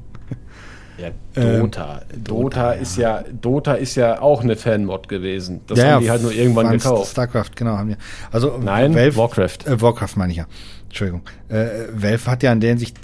[0.98, 1.42] Ja, Dota.
[1.42, 2.80] Ähm, Dota, Dota ja.
[2.80, 5.60] ist ja, Dota ist ja auch eine Fanmod gewesen.
[5.66, 7.10] Das ja, haben die halt nur irgendwann gekauft.
[7.12, 7.98] Starcraft, genau, haben wir.
[8.32, 9.66] Also Nein, Valve, Warcraft.
[9.66, 10.46] Äh, Warcraft meine ich ja.
[10.84, 11.20] Entschuldigung.
[11.48, 12.96] Äh, Valve hat ja in der Hinsicht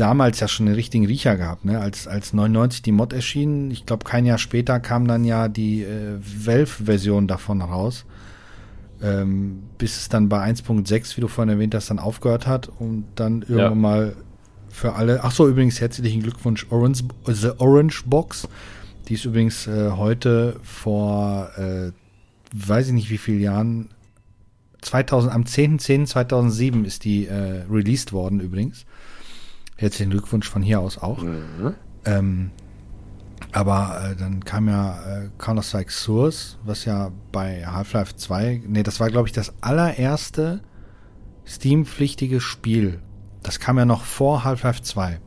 [0.00, 1.78] damals ja schon einen richtigen Riecher gehabt, ne?
[1.78, 5.82] Als, als 99 die Mod erschien, ich glaube kein Jahr später kam dann ja die
[5.82, 8.06] äh, Valve-Version davon raus.
[9.02, 13.04] Ähm, bis es dann bei 1.6, wie du vorhin erwähnt hast, dann aufgehört hat und
[13.14, 13.74] dann irgendwann ja.
[13.74, 14.16] mal
[14.68, 15.24] für alle.
[15.24, 18.48] Ach so, übrigens herzlichen Glückwunsch Orange, The Orange Box.
[19.08, 21.92] Die ist übrigens äh, heute vor, äh,
[22.52, 23.88] weiß ich nicht wie vielen Jahren,
[24.82, 28.86] 2000, am 10.10.2007 ist die äh, released worden übrigens.
[29.80, 31.22] Herzlichen Glückwunsch von hier aus auch.
[31.22, 31.74] Mhm.
[32.04, 32.50] Ähm,
[33.52, 39.00] aber äh, dann kam ja äh, Counter-Strike Source, was ja bei Half-Life 2, nee, das
[39.00, 40.60] war glaube ich das allererste
[41.46, 43.00] Steam-pflichtige Spiel.
[43.42, 45.18] Das kam ja noch vor Half-Life 2.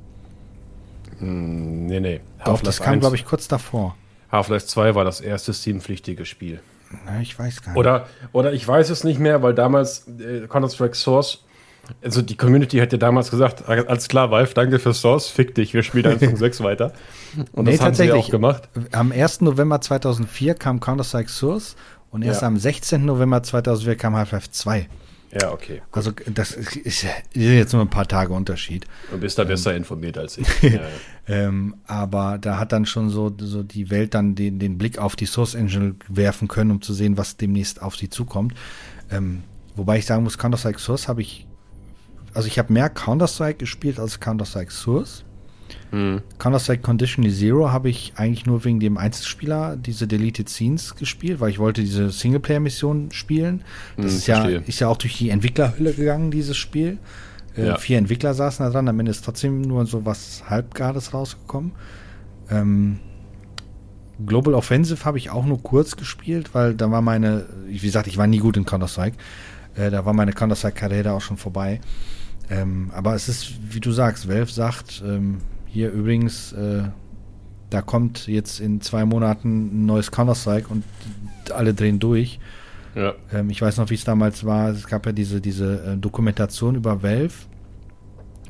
[1.19, 2.21] Mm, nee, nee.
[2.45, 3.97] Doch, das kam, glaube ich, kurz davor.
[4.31, 6.61] Half-Life 2 war das erste Steam-pflichtige Spiel.
[7.07, 7.79] Na, ich weiß gar nicht.
[7.79, 11.43] Oder, oder ich weiß es nicht mehr, weil damals äh, Counter-Strike Source,
[12.01, 15.73] also die Community hat ja damals gesagt, alles klar, Valve, danke für Source, fick dich,
[15.73, 16.93] wir spielen 1.6 weiter.
[17.51, 18.69] Und nee, das haben sie auch gemacht.
[18.91, 19.41] Am 1.
[19.41, 21.75] November 2004 kam Counter-Strike Source
[22.11, 22.47] und erst ja.
[22.47, 23.03] am 16.
[23.03, 24.87] November 2004 kam Half-Life 2.
[25.41, 25.77] Ja, okay.
[25.77, 25.97] Gut.
[25.97, 28.85] Also das ist, jetzt nur ein paar Tage Unterschied.
[29.09, 30.47] Du bist da besser ähm, informiert als ich.
[30.61, 30.81] ja,
[31.27, 35.15] ähm, aber da hat dann schon so, so die Welt dann den, den Blick auf
[35.15, 38.53] die Source Engine werfen können, um zu sehen, was demnächst auf sie zukommt.
[39.09, 39.41] Ähm,
[39.75, 41.47] wobei ich sagen muss, Counter-Strike Source habe ich,
[42.33, 45.23] also ich habe mehr Counter-Strike gespielt als Counter-Strike Source.
[45.91, 46.21] Mhm.
[46.39, 51.49] Counter-Strike Condition Zero habe ich eigentlich nur wegen dem Einzelspieler diese Deleted Scenes gespielt, weil
[51.49, 53.63] ich wollte diese Singleplayer-Mission spielen.
[53.97, 56.97] Das mhm, ist, ja, ist ja auch durch die Entwicklerhülle gegangen, dieses Spiel.
[57.55, 57.77] Äh, ja.
[57.77, 61.71] Vier Entwickler saßen da dran, am Ende ist trotzdem nur so was Halbgares rausgekommen.
[62.49, 62.99] Ähm,
[64.25, 68.17] Global Offensive habe ich auch nur kurz gespielt, weil da war meine, wie gesagt, ich
[68.17, 69.17] war nie gut in Counter-Strike.
[69.75, 71.81] Äh, da war meine Counter-Strike-Karriere auch schon vorbei.
[72.49, 76.83] Ähm, aber es ist, wie du sagst, Valve sagt, ähm, hier übrigens, äh,
[77.69, 80.83] da kommt jetzt in zwei Monaten ein neues Counter-Strike und
[81.51, 82.39] alle drehen durch.
[82.95, 83.13] Ja.
[83.31, 84.69] Ähm, ich weiß noch, wie es damals war.
[84.69, 87.33] Es gab ja diese, diese äh, Dokumentation über Valve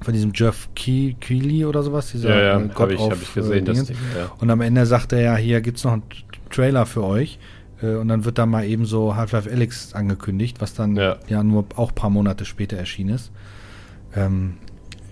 [0.01, 2.12] von diesem Jeff Keighley oder sowas.
[2.12, 3.63] Dieser, ja, ja, äh, habe ich, hab ich gesehen.
[3.63, 4.32] Äh, das Ding, ja.
[4.39, 6.03] Und am Ende sagt er ja, hier gibt es noch einen
[6.49, 7.39] Trailer für euch.
[7.82, 11.17] Äh, und dann wird da mal eben so Half-Life Alyx angekündigt, was dann ja.
[11.27, 13.32] ja nur auch ein paar Monate später erschienen ist.
[14.15, 14.58] Ähm,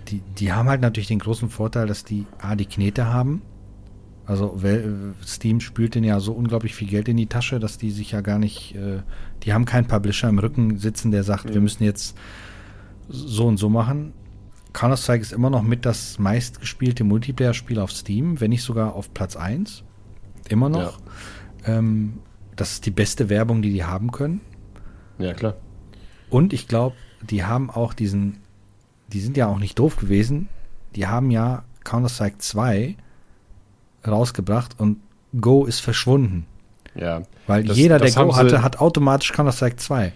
[0.08, 3.42] die, die haben halt natürlich den großen Vorteil, dass die A, die Knete haben.
[4.26, 4.60] Also
[5.26, 8.22] Steam spült denen ja so unglaublich viel Geld in die Tasche, dass die sich ja
[8.22, 9.02] gar nicht, äh,
[9.44, 11.54] die haben keinen Publisher im Rücken sitzen, der sagt, mhm.
[11.56, 12.18] wir müssen jetzt
[13.10, 14.14] so und so machen.
[14.74, 19.36] Counter-Strike ist immer noch mit das meistgespielte Multiplayer-Spiel auf Steam, wenn nicht sogar auf Platz
[19.36, 19.84] 1.
[20.48, 21.00] Immer noch.
[21.66, 21.78] Ja.
[21.78, 22.20] Ähm,
[22.56, 24.42] das ist die beste Werbung, die die haben können.
[25.18, 25.56] Ja, klar.
[26.30, 28.38] Und ich glaube, die haben auch diesen
[29.14, 30.50] die sind ja auch nicht doof gewesen.
[30.96, 32.96] Die haben ja Counter-Strike 2
[34.08, 34.98] rausgebracht und
[35.40, 36.46] Go ist verschwunden.
[36.96, 37.24] Ja.
[37.48, 40.14] Weil das, jeder, der Go hatte, hat automatisch Counter-Strike 2.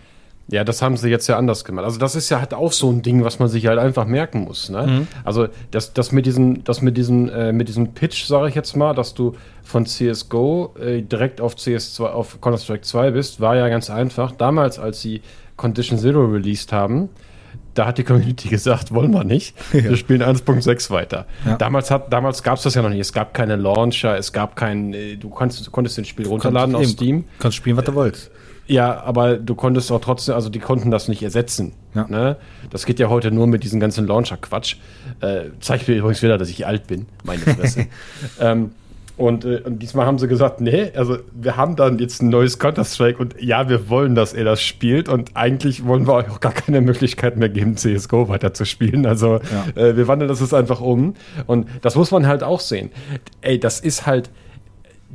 [0.48, 1.86] Ja, das haben sie jetzt ja anders gemacht.
[1.86, 4.42] Also das ist ja halt auch so ein Ding, was man sich halt einfach merken
[4.44, 4.70] muss.
[4.70, 4.86] Ne?
[4.86, 5.08] Mhm.
[5.24, 8.76] Also das, das mit diesem, das mit diesem, äh, mit diesem Pitch, sage ich jetzt
[8.76, 13.56] mal, dass du von CS:GO äh, direkt auf CS2, auf Counter Strike 2 bist, war
[13.56, 14.34] ja ganz einfach.
[14.34, 15.22] Damals, als sie
[15.58, 17.10] Condition Zero released haben,
[17.76, 19.56] da hat die Community gesagt, wollen wir nicht.
[19.72, 19.84] Ja.
[19.84, 21.26] Wir spielen 1.6 weiter.
[21.46, 21.58] Ja.
[21.58, 23.00] Damals, hat, damals gab es das ja noch nicht.
[23.00, 26.76] Es gab keine Launcher, es gab kein, äh, du konntest, du konntest das Spiel runterladen
[26.76, 27.22] aus Steam.
[27.22, 28.32] Du kannst spielen, was du wolltest.
[28.68, 31.74] Ja, aber du konntest auch trotzdem, also die konnten das nicht ersetzen.
[31.94, 32.08] Ja.
[32.10, 32.38] Ne?
[32.72, 34.78] Das geht ja heute nur mit diesem ganzen Launcher-Quatsch.
[35.22, 37.86] Äh, zeigt mir übrigens wieder, dass ich alt bin, meine Fresse.
[38.40, 38.72] ähm,
[39.18, 42.60] und, äh, und, diesmal haben sie gesagt, nee, also wir haben dann jetzt ein neues
[42.60, 46.42] Counter-Strike und ja, wir wollen, dass er das spielt und eigentlich wollen wir euch auch
[46.42, 49.06] gar keine Möglichkeit mehr geben, CSGO weiterzuspielen.
[49.06, 49.40] Also
[49.76, 49.82] ja.
[49.82, 51.14] äh, wir wandeln das jetzt einfach um
[51.48, 52.92] und das muss man halt auch sehen.
[53.42, 54.30] Ey, das ist halt,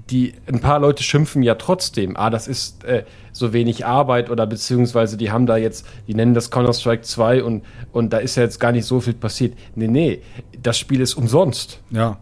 [0.09, 4.47] die, ein paar Leute schimpfen ja trotzdem, ah, das ist äh, so wenig Arbeit oder
[4.47, 8.45] beziehungsweise die haben da jetzt, die nennen das Counter-Strike 2 und, und da ist ja
[8.45, 9.55] jetzt gar nicht so viel passiert.
[9.75, 10.23] Nee, nee,
[10.63, 11.81] das Spiel ist umsonst.
[11.91, 12.19] Ja.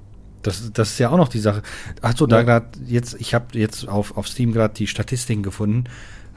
[0.49, 1.63] Das, das ist ja auch noch die Sache.
[2.03, 2.43] Achso, da ja.
[2.43, 5.85] gerade jetzt, ich habe jetzt auf, auf Steam gerade die Statistiken gefunden.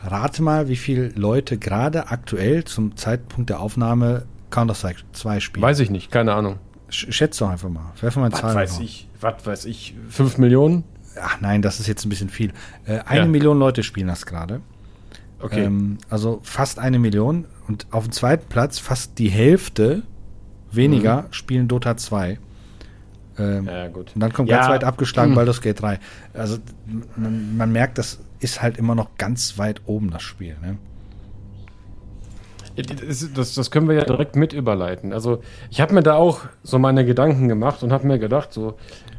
[0.03, 5.63] Rate mal, wie viele Leute gerade aktuell zum Zeitpunkt der Aufnahme Counter-Strike 2 spielen.
[5.63, 6.57] Weiß ich nicht, keine Ahnung.
[6.89, 7.93] Schätz doch einfach mal.
[8.01, 8.83] Werfe mal Was weiß drauf.
[8.83, 10.83] ich, was weiß ich, 5 Millionen?
[11.21, 12.51] Ach nein, das ist jetzt ein bisschen viel.
[12.85, 13.27] Äh, eine ja.
[13.27, 14.61] Million Leute spielen das gerade.
[15.39, 15.63] Okay.
[15.63, 17.45] Ähm, also fast eine Million.
[17.67, 20.03] Und auf dem zweiten Platz fast die Hälfte
[20.71, 21.33] weniger mhm.
[21.33, 22.39] spielen Dota 2.
[23.41, 24.11] Ähm, ja, gut.
[24.13, 24.57] Und dann kommt ja.
[24.57, 25.35] ganz weit abgeschlagen hm.
[25.35, 25.99] Baldur's Gate 3.
[26.33, 26.57] Also
[27.15, 30.55] man, man, merkt, das ist halt immer noch ganz weit oben, das Spiel.
[30.61, 30.77] Ne?
[33.05, 35.11] Das, das, können wir ja direkt mit überleiten.
[35.11, 38.77] Also ich habe mir da auch so meine Gedanken gemacht und habe mir gedacht, so,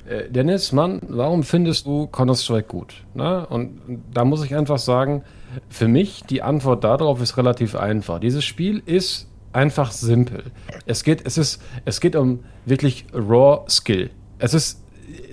[0.08, 3.04] äh, Dennis, Mann, warum findest du Counter-Strike gut?
[3.14, 3.44] Na?
[3.44, 3.80] Und
[4.12, 5.22] da muss ich einfach sagen,
[5.68, 8.18] für mich die Antwort darauf ist relativ einfach.
[8.20, 10.44] Dieses Spiel ist einfach simpel.
[10.86, 14.10] Es geht, es ist, es geht um wirklich Raw Skill.
[14.38, 14.82] Es ist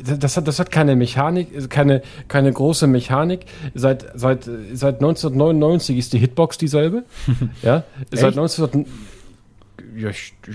[0.02, 3.46] das hat, das hat keine Mechanik, keine, keine große Mechanik.
[3.74, 7.04] Seit, seit, seit 1999 ist die Hitbox dieselbe.
[7.62, 8.86] ja, seit 19
[9.96, 10.12] ja,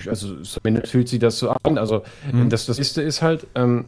[0.07, 1.77] also zumindest fühlt sich das so an.
[1.77, 2.49] Also mhm.
[2.49, 3.85] das, das ist, ist halt, ähm,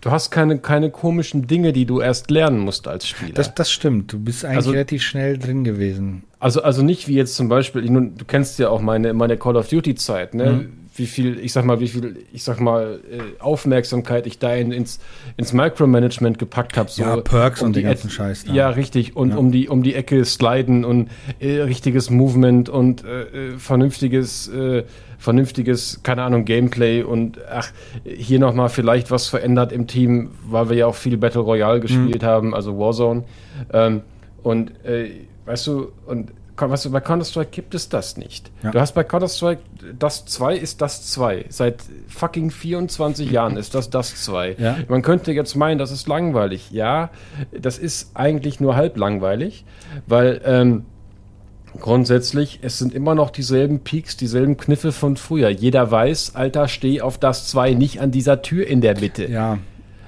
[0.00, 3.34] du hast keine, keine komischen Dinge, die du erst lernen musst als Spieler.
[3.34, 4.12] Das, das stimmt.
[4.12, 6.24] Du bist eigentlich also, relativ schnell drin gewesen.
[6.38, 9.68] Also, also nicht wie jetzt zum Beispiel, du kennst ja auch meine, meine Call of
[9.68, 10.52] Duty-Zeit, ne?
[10.52, 10.72] Mhm.
[10.98, 14.72] Wie viel, ich sag mal, wie viel, ich sag mal, äh, Aufmerksamkeit ich da in,
[14.72, 15.00] ins,
[15.36, 16.90] ins Micromanagement gepackt habe.
[16.90, 18.44] So, ja, Perks um und den ganzen Scheiß.
[18.44, 18.52] Da.
[18.52, 19.16] Ja, richtig.
[19.16, 19.36] Und ja.
[19.36, 21.08] um die um die Ecke sliden und
[21.40, 24.84] äh, richtiges Movement und äh, äh vernünftiges, äh,
[25.18, 27.70] vernünftiges, keine Ahnung, Gameplay und ach,
[28.04, 32.22] hier nochmal vielleicht was verändert im Team, weil wir ja auch viel Battle Royale gespielt
[32.22, 32.26] mhm.
[32.26, 33.24] haben, also Warzone.
[33.72, 34.02] Ähm,
[34.42, 35.10] und äh,
[35.46, 38.50] weißt du, und weißt du, bei Counter-Strike gibt es das nicht.
[38.62, 38.70] Ja.
[38.70, 39.60] Du hast bei Counter-Strike,
[39.98, 41.46] das 2 ist das 2.
[41.48, 44.56] Seit fucking 24 Jahren ist das das 2.
[44.58, 44.76] Ja.
[44.88, 46.70] Man könnte jetzt meinen, das ist langweilig.
[46.70, 47.10] Ja,
[47.52, 49.64] das ist eigentlich nur halb langweilig,
[50.06, 50.84] weil ähm,
[51.80, 55.48] grundsätzlich, es sind immer noch dieselben Peaks, dieselben Kniffe von früher.
[55.48, 59.26] Jeder weiß, Alter, steh auf das 2, nicht an dieser Tür in der Mitte.
[59.30, 59.58] Ja.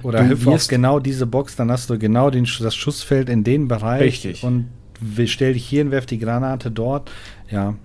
[0.03, 3.67] Oder hüpf auf genau diese Box, dann hast du genau den, das Schussfeld in den
[3.67, 4.01] Bereich.
[4.01, 4.43] Richtig.
[4.43, 4.69] Und
[5.25, 7.11] stell dich hier und werf die Granate dort.
[7.49, 7.75] Ja.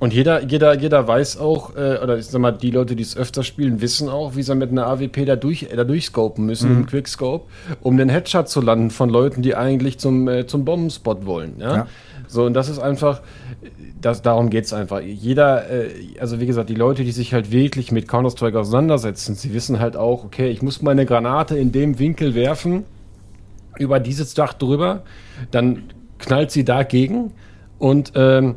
[0.00, 3.16] Und jeder, jeder, jeder weiß auch, äh, oder ich sag mal, die Leute, die es
[3.16, 6.76] öfter spielen, wissen auch, wie sie mit einer AWP da, durch, da durchscopen müssen, mhm.
[6.78, 7.46] im Quickscope,
[7.80, 11.54] um den Headshot zu landen von Leuten, die eigentlich zum, äh, zum Bombenspot wollen.
[11.58, 11.74] Ja?
[11.74, 11.86] ja?
[12.28, 13.22] So, und das ist einfach,
[14.00, 15.00] das, darum geht es einfach.
[15.00, 19.52] Jeder, äh, also wie gesagt, die Leute, die sich halt wirklich mit Counter-Strike auseinandersetzen, sie
[19.52, 22.84] wissen halt auch, okay, ich muss meine Granate in dem Winkel werfen,
[23.78, 25.02] über dieses Dach drüber,
[25.50, 25.84] dann
[26.18, 27.32] knallt sie dagegen
[27.78, 28.56] und ähm,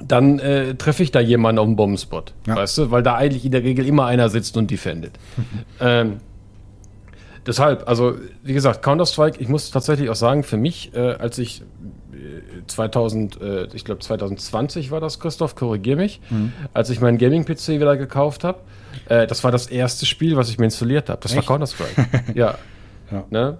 [0.00, 2.34] dann äh, treffe ich da jemanden auf dem Bombenspot.
[2.46, 2.56] Ja.
[2.56, 2.90] Weißt du?
[2.90, 5.18] Weil da eigentlich in der Regel immer einer sitzt und defendet.
[5.80, 6.18] ähm,
[7.46, 11.62] deshalb, also wie gesagt, Counter-Strike, ich muss tatsächlich auch sagen, für mich, äh, als ich
[12.66, 16.52] 2000, äh, ich glaube 2020 war das, Christoph, korrigier mich, mhm.
[16.72, 18.60] als ich meinen Gaming-PC wieder gekauft habe,
[19.08, 21.20] äh, das war das erste Spiel, was ich mir installiert habe.
[21.20, 21.48] Das Echt?
[21.48, 22.32] war Counter-Strike.
[22.34, 22.56] ja.
[23.10, 23.24] ja.
[23.30, 23.58] Ne?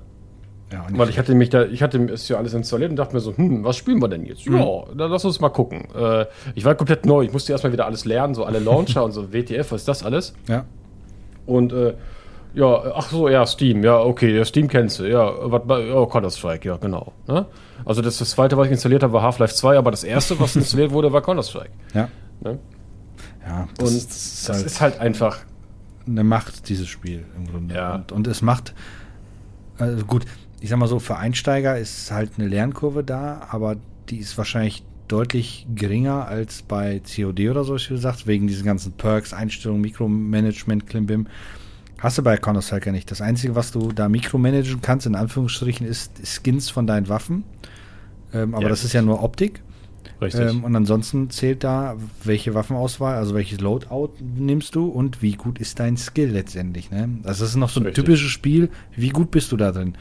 [0.75, 3.21] Ja, Weil ich hatte mich da, ich hatte es ja alles installiert und dachte mir
[3.21, 4.49] so, hm, was spielen wir denn jetzt?
[4.49, 4.57] Mhm.
[4.57, 5.87] Ja, dann lass uns mal gucken.
[5.95, 9.13] Äh, ich war komplett neu, ich musste erstmal wieder alles lernen, so alle Launcher und
[9.13, 10.35] so WTF, was ist das alles?
[10.49, 10.65] Ja.
[11.47, 11.95] Und äh,
[12.55, 16.67] ja, ach so, ja, Steam, ja, okay, ja, Steam kennst du, ja, was, oh, Counter-Strike,
[16.69, 17.13] ja, genau.
[17.29, 17.47] Ne?
[17.85, 20.57] Also das, das zweite, was ich installiert habe, war Half-Life 2, aber das erste, was
[20.57, 21.71] installiert wurde, war Counter-Strike.
[21.95, 22.09] Ja.
[22.41, 22.59] Ne?
[23.47, 25.39] Ja, das, und das, halt ist halt einfach
[26.07, 27.75] eine Macht, dieses Spiel im Grunde.
[27.75, 27.95] Ja.
[27.95, 28.75] Und, und es macht,
[29.79, 30.25] also gut,
[30.65, 33.77] ich sag mal so, für Einsteiger ist halt eine Lernkurve da, aber
[34.09, 38.93] die ist wahrscheinlich deutlich geringer als bei COD oder so, wie gesagt, wegen diesen ganzen
[38.93, 41.27] Perks, Einstellungen, Mikromanagement, Klimbim.
[41.99, 43.11] Hast du bei Counter-Strike ja nicht.
[43.11, 47.45] Das Einzige, was du da mikromanagen kannst, in Anführungsstrichen, ist Skins von deinen Waffen.
[48.33, 49.61] Ähm, aber ja, das ist ja nur Optik.
[50.23, 50.51] Richtig.
[50.51, 55.59] Ähm, und ansonsten zählt da, welche Waffenauswahl, also welches Loadout nimmst du und wie gut
[55.59, 56.91] ist dein Skill letztendlich.
[56.91, 57.19] Ne?
[57.25, 58.03] Also das ist noch so ein Richtig.
[58.03, 59.95] typisches Spiel, wie gut bist du da drin.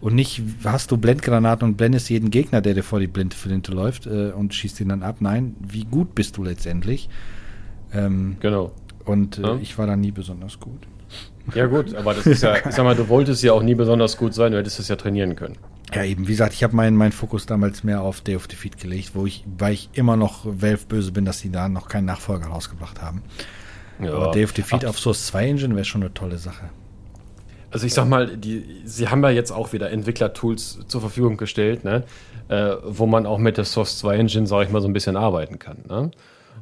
[0.00, 4.06] Und nicht hast du Blendgranaten und blendest jeden Gegner, der dir vor die Blindflinte läuft
[4.06, 5.16] äh, und schießt ihn dann ab.
[5.20, 7.08] Nein, wie gut bist du letztendlich?
[7.92, 8.72] Ähm, genau.
[9.04, 9.58] Und äh, ja.
[9.60, 10.86] ich war da nie besonders gut.
[11.54, 14.18] Ja gut, aber das ist ja, ich sag mal, du wolltest ja auch nie besonders
[14.18, 15.56] gut sein, du hättest es ja trainieren können.
[15.94, 18.76] Ja, eben, wie gesagt, ich habe meinen mein Fokus damals mehr auf Day of Defeat
[18.76, 22.04] gelegt, wo ich, weil ich immer noch Valve böse bin, dass die da noch keinen
[22.04, 23.22] Nachfolger rausgebracht haben.
[24.00, 24.12] Ja.
[24.12, 24.90] Aber Day of Defeat Ach.
[24.90, 26.68] auf Source 2 Engine wäre schon eine tolle Sache.
[27.70, 31.84] Also ich sag mal, die, sie haben ja jetzt auch wieder Entwicklertools zur Verfügung gestellt,
[31.84, 32.04] ne?
[32.48, 35.16] Äh, wo man auch mit der Source 2 Engine, sage ich mal, so ein bisschen
[35.16, 35.78] arbeiten kann.
[35.86, 36.10] Ne?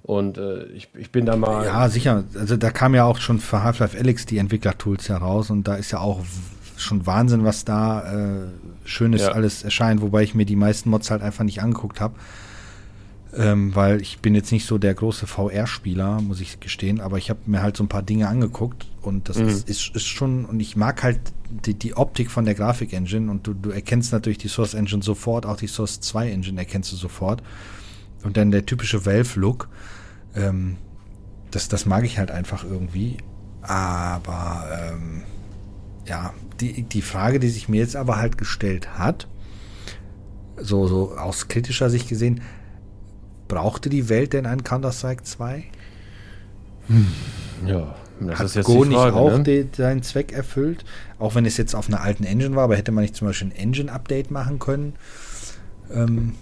[0.02, 1.64] Und äh, ich, ich bin da mal.
[1.64, 2.24] Ja, sicher.
[2.34, 5.92] Also da kam ja auch schon für Half-Life Alyx die Entwicklertools heraus und da ist
[5.92, 6.20] ja auch
[6.76, 8.46] schon Wahnsinn, was da äh,
[8.84, 9.28] Schönes ja.
[9.28, 12.14] alles erscheint, wobei ich mir die meisten Mods halt einfach nicht angeguckt habe
[13.36, 17.30] ähm, weil ich bin jetzt nicht so der große VR-Spieler, muss ich gestehen, aber ich
[17.30, 19.48] habe mir halt so ein paar Dinge angeguckt und das mhm.
[19.48, 21.20] ist, ist, ist, schon, und ich mag halt
[21.64, 25.46] die, die Optik von der Grafik-Engine und du, du erkennst natürlich die Source Engine sofort,
[25.46, 27.42] auch die Source 2 Engine erkennst du sofort
[28.24, 29.68] und dann der typische Valve-Look,
[30.34, 30.76] ähm,
[31.50, 33.18] das, das mag ich halt einfach irgendwie,
[33.62, 35.22] aber ähm,
[36.06, 39.28] ja, die, die Frage, die sich mir jetzt aber halt gestellt hat,
[40.58, 42.40] so, so aus kritischer Sicht gesehen,
[43.48, 45.64] Brauchte die Welt denn ein Counter-Strike 2?
[46.88, 47.06] Hm.
[47.66, 49.68] Ja, das Hat ist jetzt Go die Frage, nicht auch ne?
[49.76, 50.84] seinen Zweck erfüllt?
[51.18, 53.48] Auch wenn es jetzt auf einer alten Engine war, aber hätte man nicht zum Beispiel
[53.48, 54.94] ein Engine-Update machen können?
[55.92, 56.34] Ähm.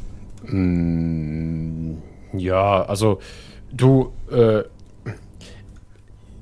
[0.46, 1.98] Hm,
[2.34, 3.20] ja, also
[3.72, 4.62] du, äh,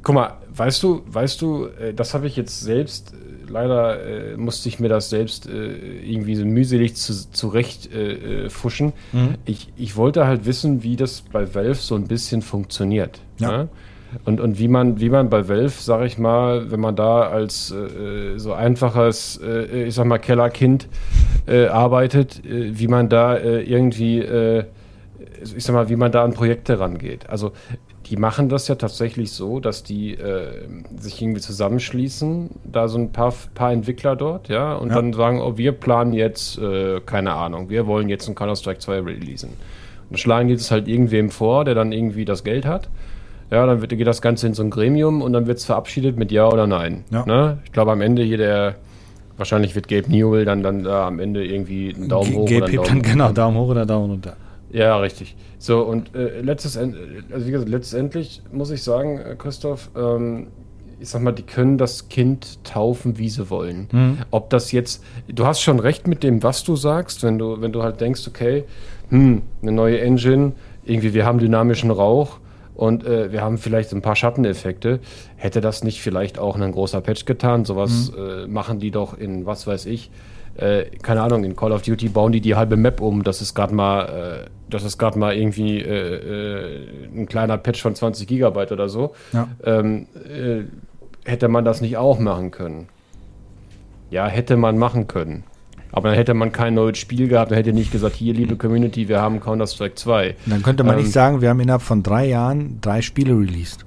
[0.02, 3.14] guck mal, weißt du, weißt du, äh, das habe ich jetzt selbst
[3.52, 8.50] leider äh, musste ich mir das selbst äh, irgendwie so mühselig zu, zurecht äh, äh,
[8.50, 8.92] fuschen.
[9.12, 9.36] Mhm.
[9.44, 13.20] Ich, ich wollte halt wissen, wie das bei Valve so ein bisschen funktioniert.
[13.38, 13.52] Ja.
[13.52, 13.68] Ne?
[14.24, 17.72] Und, und wie man, wie man bei Valve, sag ich mal, wenn man da als
[17.72, 20.88] äh, so einfaches, äh, ich sag mal, Kellerkind
[21.46, 27.28] arbeitet, wie man da irgendwie, ich sag mal, wie man da an Projekte rangeht.
[27.28, 27.50] Also
[28.12, 30.66] die machen das ja tatsächlich so, dass die äh,
[30.98, 34.96] sich irgendwie zusammenschließen, da so ein paar, paar Entwickler dort, ja, und ja.
[34.96, 39.00] dann sagen, oh, wir planen jetzt, äh, keine Ahnung, wir wollen jetzt ein Counter-Strike 2
[39.00, 39.50] releasen.
[39.50, 42.90] Und dann schlagen die das halt irgendwem vor, der dann irgendwie das Geld hat.
[43.52, 46.16] Ja, dann wird, geht das Ganze in so ein Gremium und dann wird es verabschiedet
[46.16, 47.04] mit Ja oder Nein.
[47.10, 47.26] Ja.
[47.26, 47.58] Ne?
[47.66, 48.76] Ich glaube, am Ende hier der,
[49.36, 52.72] wahrscheinlich wird Gabe Newell dann, dann da am Ende irgendwie einen Daumen G hoch Gabe
[52.72, 54.36] Daumen dann, Genau, Daumen hoch oder Daumen runter.
[54.70, 55.36] Ja, richtig.
[55.58, 56.96] So, und äh, letztes, also
[57.46, 60.46] wie gesagt, letztendlich muss ich sagen, äh, Christoph, ähm,
[60.98, 63.88] ich sag mal, die können das Kind taufen, wie sie wollen.
[63.92, 64.18] Mhm.
[64.30, 67.72] Ob das jetzt, du hast schon recht mit dem, was du sagst, wenn du, wenn
[67.72, 68.64] du halt denkst, okay,
[69.10, 70.52] hm, eine neue Engine,
[70.86, 72.38] irgendwie, wir haben dynamischen Rauch
[72.82, 74.98] und äh, wir haben vielleicht ein paar Schatteneffekte.
[75.36, 77.64] Hätte das nicht vielleicht auch ein großer Patch getan?
[77.64, 78.18] Sowas mhm.
[78.18, 80.10] äh, machen die doch in, was weiß ich,
[80.56, 83.54] äh, keine Ahnung, in Call of Duty bauen die die halbe Map um, dass es
[83.54, 88.26] gerade mal, äh, dass es gerade mal irgendwie äh, äh, ein kleiner Patch von 20
[88.26, 89.14] Gigabyte oder so.
[89.32, 89.46] Ja.
[89.62, 90.64] Ähm, äh,
[91.24, 92.88] hätte man das nicht auch machen können?
[94.10, 95.44] Ja, hätte man machen können.
[95.92, 99.08] Aber dann hätte man kein neues Spiel gehabt, dann hätte nicht gesagt, hier, liebe Community,
[99.08, 100.36] wir haben Counter-Strike 2.
[100.46, 103.84] Dann könnte man ähm, nicht sagen, wir haben innerhalb von drei Jahren drei Spiele released.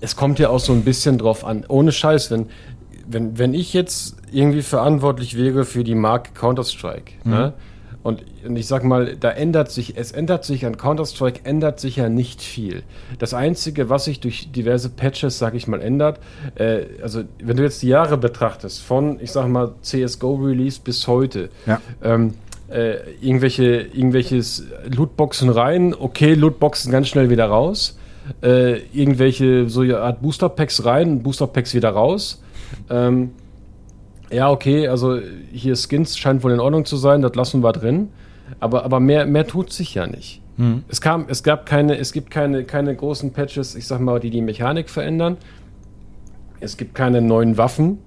[0.00, 1.66] Es kommt ja auch so ein bisschen drauf an.
[1.68, 2.46] Ohne Scheiß, wenn,
[3.06, 7.30] wenn, wenn ich jetzt irgendwie verantwortlich wäre für die Marke Counter-Strike, mhm.
[7.30, 7.52] ne?
[8.02, 11.96] Und, und ich sag mal, da ändert sich, es ändert sich an Counter-Strike, ändert sich
[11.96, 12.82] ja nicht viel.
[13.18, 16.18] Das Einzige, was sich durch diverse Patches, sag ich mal, ändert,
[16.54, 21.50] äh, also wenn du jetzt die Jahre betrachtest, von, ich sag mal, CSGO-Release bis heute,
[21.66, 21.80] ja.
[22.02, 22.34] ähm,
[22.70, 27.98] äh, irgendwelche, irgendwelches Lootboxen rein, okay, Lootboxen ganz schnell wieder raus,
[28.42, 32.42] äh, irgendwelche so eine Art Booster-Packs rein, Booster-Packs wieder raus,
[32.88, 33.32] ähm,
[34.30, 35.18] ja, okay, also
[35.52, 38.08] hier Skins scheint wohl in Ordnung zu sein, das lassen wir drin.
[38.58, 40.42] Aber, aber mehr, mehr tut sich ja nicht.
[40.56, 40.84] Hm.
[40.88, 44.30] Es, kam, es gab keine, es gibt keine, keine großen Patches, ich sag mal, die
[44.30, 45.36] die Mechanik verändern.
[46.58, 47.98] Es gibt keine neuen Waffen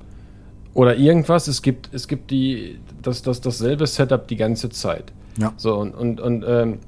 [0.74, 1.48] oder irgendwas.
[1.48, 5.12] Es gibt, es gibt die, das, das, dasselbe Setup die ganze Zeit.
[5.40, 5.54] Ja.
[5.58, 6.80] So, und, und, und ähm,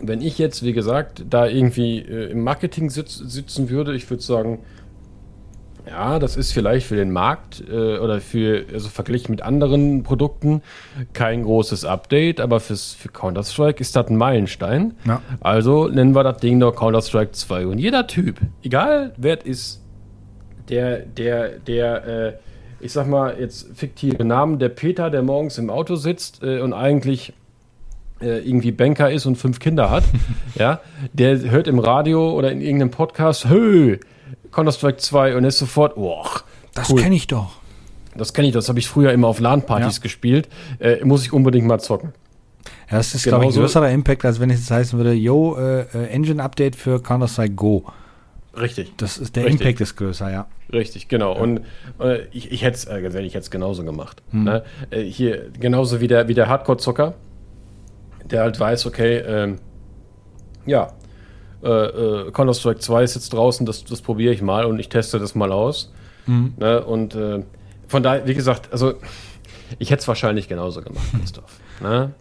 [0.00, 4.22] wenn ich jetzt, wie gesagt, da irgendwie äh, im Marketing sitz, sitzen würde, ich würde
[4.22, 4.58] sagen,
[5.86, 10.62] ja, das ist vielleicht für den Markt äh, oder für, also verglichen mit anderen Produkten,
[11.12, 14.94] kein großes Update, aber fürs, für Counter-Strike ist das ein Meilenstein.
[15.04, 15.20] Ja.
[15.40, 17.66] Also nennen wir das Ding noch Counter-Strike 2.
[17.66, 19.80] Und jeder Typ, egal wer es ist,
[20.70, 22.32] der, der, der, äh,
[22.80, 26.72] ich sag mal jetzt fiktive Namen, der Peter, der morgens im Auto sitzt äh, und
[26.72, 27.34] eigentlich
[28.20, 30.04] äh, irgendwie Banker ist und fünf Kinder hat,
[30.54, 30.80] ja,
[31.12, 33.98] der hört im Radio oder in irgendeinem Podcast, hö,
[34.54, 36.28] Counter-Strike 2 und ist sofort, boah,
[36.74, 37.02] das cool.
[37.02, 37.56] kenne ich doch.
[38.16, 40.02] Das kenne ich, das habe ich früher immer auf LAN-Partys ja.
[40.02, 40.48] gespielt.
[40.78, 42.12] Äh, muss ich unbedingt mal zocken.
[42.90, 45.56] Ja, das ist, glaube ich, ein größerer Impact, als wenn es jetzt heißen würde, yo,
[45.56, 47.84] äh, äh, Engine-Update für Counter-Strike Go.
[48.56, 48.92] Richtig.
[48.96, 49.62] Das ist, der Richtig.
[49.62, 50.46] Impact ist größer, ja.
[50.72, 51.34] Richtig, genau.
[51.34, 51.40] Ja.
[51.40, 51.60] Und
[51.98, 54.22] äh, ich, ich hätte es, äh, ganz ehrlich, ich hätte es genauso gemacht.
[54.30, 54.44] Hm.
[54.44, 54.64] Ne?
[54.90, 57.14] Äh, hier, genauso wie der, wie der Hardcore-Zocker,
[58.24, 59.58] der halt weiß, okay, ähm,
[60.66, 60.92] ja,
[61.64, 65.18] äh, äh, Counter-Strike 2 ist jetzt draußen, das, das probiere ich mal und ich teste
[65.18, 65.92] das mal aus.
[66.26, 66.54] Mhm.
[66.58, 66.84] Ne?
[66.84, 67.42] Und äh,
[67.88, 68.94] von daher, wie gesagt, also
[69.78, 71.58] ich hätte es wahrscheinlich genauso gemacht, Christoph.
[71.80, 72.12] Ne?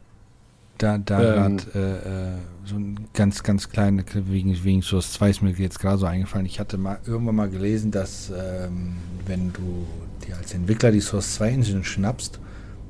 [0.78, 5.30] Da, da ähm, gerade äh, äh, so ein ganz, ganz kleiner, wegen, wegen Source 2
[5.30, 6.46] ist mir jetzt gerade so eingefallen.
[6.46, 9.86] Ich hatte mal irgendwann mal gelesen, dass ähm, wenn du
[10.26, 12.40] dir als Entwickler die Source 2 Engine schnappst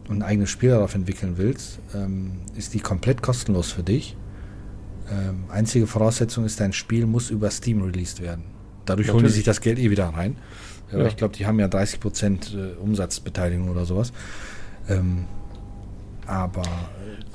[0.07, 4.15] und ein eigenes Spiel darauf entwickeln willst, ähm, ist die komplett kostenlos für dich.
[5.11, 8.43] Ähm, einzige Voraussetzung ist, dein Spiel muss über Steam released werden.
[8.85, 9.13] Dadurch Natürlich.
[9.13, 10.37] holen die sich das Geld eh wieder rein.
[10.91, 11.05] Ja.
[11.07, 14.13] Ich glaube, die haben ja 30% äh, Umsatzbeteiligung oder sowas.
[14.87, 15.25] Ähm,
[16.25, 16.63] aber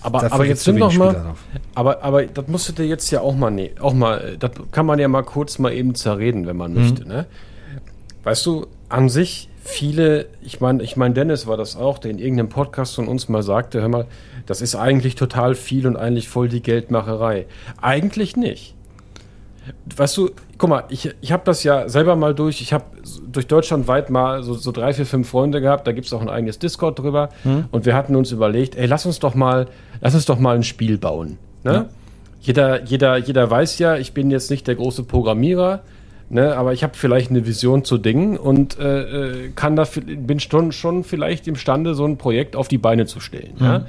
[0.01, 1.35] aber, aber jetzt sind doch mal,
[1.75, 4.87] aber, aber das musst du dir jetzt ja auch mal, nee, auch mal, das kann
[4.87, 6.81] man ja mal kurz mal eben zerreden, wenn man mhm.
[6.81, 7.27] möchte, ne?
[8.23, 12.19] Weißt du, an sich viele, ich meine, ich meine, Dennis war das auch, der in
[12.19, 14.07] irgendeinem Podcast von uns mal sagte, hör mal,
[14.49, 17.45] das ist eigentlich total viel und eigentlich voll die Geldmacherei.
[17.83, 18.75] Eigentlich nicht.
[19.95, 22.85] Weißt du, guck mal, ich, ich habe das ja selber mal durch, ich habe
[23.31, 26.23] durch Deutschland weit mal so, so drei, vier, fünf Freunde gehabt, da gibt es auch
[26.23, 27.67] ein eigenes Discord drüber hm.
[27.71, 29.67] und wir hatten uns überlegt, ey, lass uns doch mal,
[30.01, 31.37] lass uns doch mal ein Spiel bauen.
[31.63, 31.73] Ne?
[31.73, 31.87] Ja.
[32.41, 35.83] Jeder, jeder, jeder weiß ja, ich bin jetzt nicht der große Programmierer,
[36.31, 40.41] Ne, aber ich habe vielleicht eine Vision zu Dingen und äh, äh kann da, bin
[40.41, 43.55] schon, schon vielleicht imstande, so ein Projekt auf die Beine zu stellen.
[43.59, 43.65] Mhm.
[43.65, 43.87] Ja?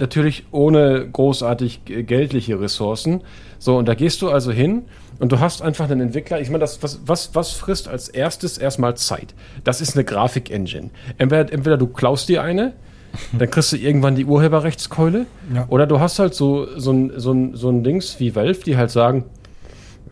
[0.00, 3.20] Natürlich ohne großartig geldliche Ressourcen.
[3.60, 4.86] So, und da gehst du also hin
[5.20, 6.40] und du hast einfach einen Entwickler.
[6.40, 9.34] Ich meine, das, was, was, was frisst als erstes erstmal Zeit?
[9.62, 10.90] Das ist eine Grafik-Engine.
[11.16, 12.72] Entweder, entweder du klaust dir eine,
[13.38, 15.26] dann kriegst du irgendwann die Urheberrechtskeule.
[15.54, 15.66] Ja.
[15.68, 18.76] Oder du hast halt so, so, ein, so, ein, so ein Dings wie Valve, die
[18.76, 19.24] halt sagen,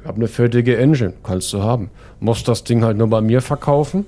[0.07, 1.91] habe eine fertige Engine, kannst du haben.
[2.21, 4.07] Musst das Ding halt nur bei mir verkaufen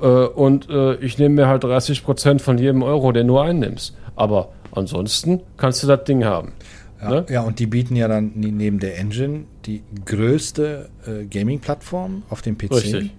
[0.00, 3.96] äh, und äh, ich nehme mir halt 30% von jedem Euro, den du einnimmst.
[4.16, 6.52] Aber ansonsten kannst du das Ding haben.
[7.00, 7.26] Ja, ne?
[7.28, 12.58] ja, und die bieten ja dann neben der Engine die größte äh, Gaming-Plattform auf dem
[12.58, 12.72] PC.
[12.72, 13.10] Richtig.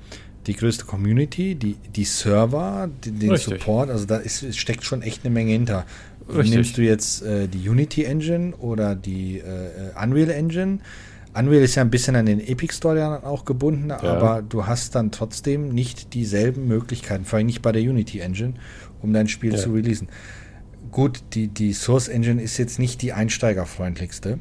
[0.48, 3.60] Die größte Community, die, die Server, die, den Richtig.
[3.60, 5.86] Support, also da ist, steckt schon echt eine Menge hinter.
[6.28, 6.52] Richtig.
[6.52, 10.80] Nimmst du jetzt äh, die Unity Engine oder die äh, Unreal Engine?
[11.36, 14.02] Unreal ist ja ein bisschen an den Epic Store ja auch gebunden, ja.
[14.02, 18.54] aber du hast dann trotzdem nicht dieselben Möglichkeiten, vor allem nicht bei der Unity Engine,
[19.02, 19.58] um dein Spiel ja.
[19.58, 20.10] zu releasen.
[20.92, 24.38] Gut, die, die Source Engine ist jetzt nicht die einsteigerfreundlichste.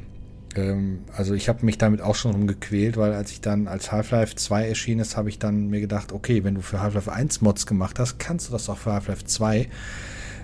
[0.55, 4.37] Ähm, also ich habe mich damit auch schon rumgequält, weil als ich dann als Half-Life
[4.37, 7.67] 2 erschienen ist, habe ich dann mir gedacht, okay, wenn du für Half-Life 1 Mods
[7.67, 9.69] gemacht hast, kannst du das auch für Half-Life 2.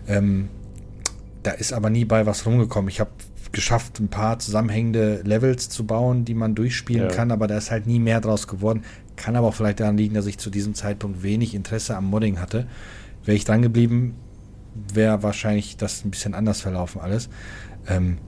[0.06, 0.48] Ähm,
[1.42, 2.88] da ist aber nie bei was rumgekommen.
[2.88, 3.10] Ich habe
[3.52, 7.14] geschafft, ein paar zusammenhängende Levels zu bauen, die man durchspielen ja.
[7.14, 8.82] kann, aber da ist halt nie mehr draus geworden.
[9.16, 12.40] Kann aber auch vielleicht daran liegen, dass ich zu diesem Zeitpunkt wenig Interesse am Modding
[12.40, 12.66] hatte.
[13.24, 14.14] Wäre ich dran geblieben,
[14.92, 17.28] wäre wahrscheinlich das ein bisschen anders verlaufen alles.
[17.88, 18.18] Ähm,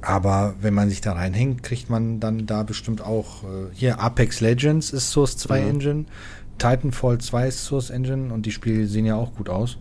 [0.00, 3.42] aber wenn man sich da reinhängt, kriegt man dann da bestimmt auch.
[3.44, 5.68] Äh, hier, Apex Legends ist Source 2 mhm.
[5.68, 6.04] Engine,
[6.58, 9.76] Titanfall 2 ist Source Engine und die Spiele sehen ja auch gut aus.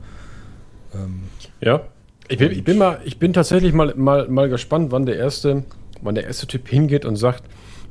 [0.94, 1.24] Ähm,
[1.62, 1.82] ja,
[2.28, 5.64] ich bin, ich bin, mal, ich bin tatsächlich mal, mal, mal gespannt, wann der erste,
[6.02, 7.44] wann der erste Typ hingeht und sagt,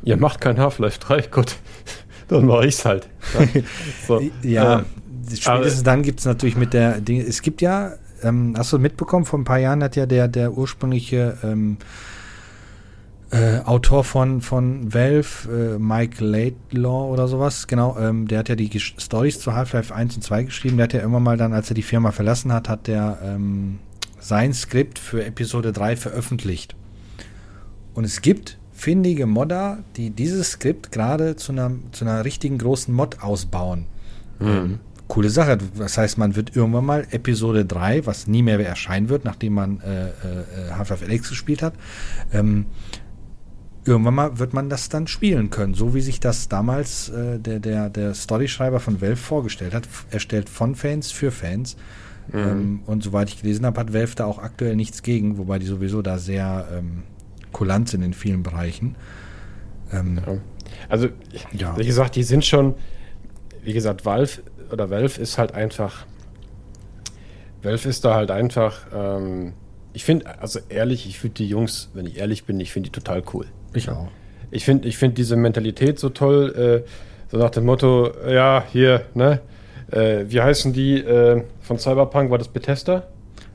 [0.02, 1.56] ihr macht kein Half-Life 3, gut,
[2.28, 3.08] dann mache ich's halt.
[4.06, 4.82] so, ja, äh,
[5.36, 9.24] spätestens dann gibt es natürlich mit der Ding, es gibt ja, ähm, hast du mitbekommen,
[9.24, 11.78] vor ein paar Jahren hat ja der, der ursprüngliche ähm,
[13.30, 18.54] äh, Autor von, von Valve, äh, Mike Laidlaw oder sowas, genau, ähm, der hat ja
[18.54, 20.76] die Stories zu Half-Life 1 und 2 geschrieben.
[20.76, 23.80] Der hat ja immer mal dann, als er die Firma verlassen hat, hat der ähm,
[24.26, 26.74] sein Skript für Episode 3 veröffentlicht.
[27.94, 32.92] Und es gibt findige Modder, die dieses Skript gerade zu einer, zu einer richtigen großen
[32.92, 33.86] Mod ausbauen.
[34.40, 34.80] Mhm.
[35.06, 35.58] Coole Sache.
[35.78, 39.80] Das heißt, man wird irgendwann mal Episode 3, was nie mehr erscheinen wird, nachdem man
[39.80, 40.12] äh, äh,
[40.72, 41.74] Half-Life Alex gespielt hat,
[42.32, 42.66] ähm,
[43.84, 47.60] irgendwann mal wird man das dann spielen können, so wie sich das damals äh, der,
[47.60, 51.76] der, der Storyschreiber von Valve vorgestellt hat, erstellt von Fans für Fans.
[52.32, 52.38] Mhm.
[52.38, 55.66] Ähm, und soweit ich gelesen habe, hat Valve da auch aktuell nichts gegen, wobei die
[55.66, 57.04] sowieso da sehr ähm,
[57.52, 58.96] kulant sind in vielen Bereichen.
[59.92, 60.38] Ähm, ja.
[60.88, 61.08] Also,
[61.52, 61.76] ja.
[61.78, 62.74] wie gesagt, die sind schon,
[63.62, 66.06] wie gesagt, Valve oder Valve ist halt einfach,
[67.62, 69.54] Valve ist da halt einfach, ähm,
[69.92, 72.92] ich finde, also ehrlich, ich finde die Jungs, wenn ich ehrlich bin, ich finde die
[72.92, 73.46] total cool.
[73.74, 74.08] Ich auch.
[74.50, 76.88] Ich finde ich find diese Mentalität so toll, äh,
[77.30, 79.40] so nach dem Motto, ja, hier, ne,
[79.90, 82.30] äh, wie heißen die äh, von Cyberpunk?
[82.30, 83.02] War das Bethesda?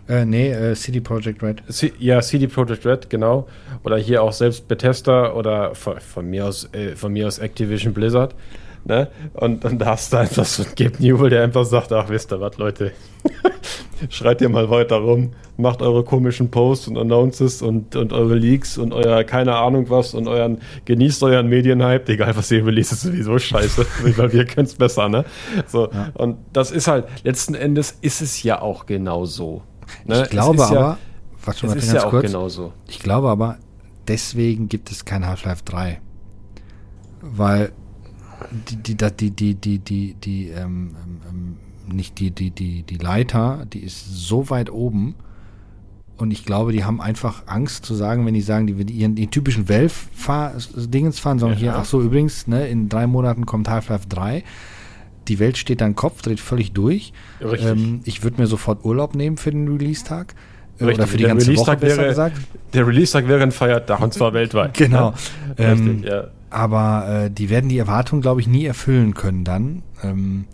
[0.07, 1.63] Äh, nee, äh, CD Projekt Red.
[1.69, 3.47] C ja, CD Projekt Red, genau.
[3.83, 7.93] Oder hier auch selbst Bethesda oder von, von mir aus äh, von mir aus Activision
[7.93, 8.35] Blizzard.
[8.83, 9.09] Ne?
[9.33, 12.31] Und, und da hast du einfach so einen Gabe Newell, der einfach sagt, ach, wisst
[12.31, 12.91] ihr was, Leute,
[14.09, 18.79] schreit ihr mal weiter rum, macht eure komischen Posts und Announces und, und eure Leaks
[18.79, 23.01] und euer keine Ahnung was und euren, genießt euren Medienhype, egal was ihr release, ist
[23.01, 23.85] sowieso scheiße,
[24.17, 25.25] weil wir können es besser, ne?
[25.67, 26.09] So, ja.
[26.15, 29.61] und das ist halt, letzten Endes ist es ja auch genau so.
[30.05, 30.23] Ne?
[30.23, 30.97] Ich glaube aber, ja,
[31.45, 32.73] warte mal, ist ja auch genau so.
[32.87, 33.57] Ich glaube aber,
[34.07, 36.01] deswegen gibt es kein Half-Life 3.
[37.21, 37.71] Weil
[38.51, 40.95] die, die, die, die, die, die, die, ähm,
[41.29, 41.57] ähm,
[41.93, 45.15] nicht die, die, die, die Leiter, die ist so weit oben.
[46.17, 49.15] Und ich glaube, die haben einfach Angst zu sagen, wenn die sagen, die, die ihren
[49.15, 51.63] die typischen Valve-Dingens fahren, sondern ja.
[51.63, 54.43] hier, ach so, übrigens, ne, in drei Monaten kommt Half-Life 3.
[55.27, 57.13] Die Welt steht dann Kopf, dreht völlig durch.
[57.41, 60.35] Ähm, ich würde mir sofort Urlaub nehmen für den Release-Tag.
[60.77, 62.37] Äh, Richtig, oder für die ganze Woche, besser wäre, gesagt.
[62.73, 64.75] Der Release-Tag wäre ein Feiertag, und zwar weltweit.
[64.75, 65.13] Genau.
[65.57, 66.27] Ähm, Richtig, ja.
[66.51, 69.83] Aber äh, die werden die Erwartungen, glaube ich, nie erfüllen können dann.
[70.03, 70.45] Ähm,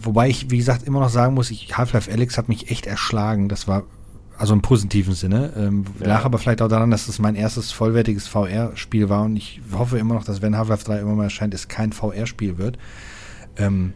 [0.00, 3.48] wobei ich, wie gesagt, immer noch sagen muss, Half-Life Alex hat mich echt erschlagen.
[3.48, 3.84] Das war
[4.36, 5.52] also im positiven Sinne.
[5.56, 6.08] Ähm, ja.
[6.08, 9.98] Lag aber vielleicht auch daran, dass es mein erstes vollwertiges VR-Spiel war und ich hoffe
[9.98, 12.76] immer noch, dass wenn Half-Life 3 immer mal erscheint, es kein VR-Spiel wird.
[13.56, 13.94] Ähm,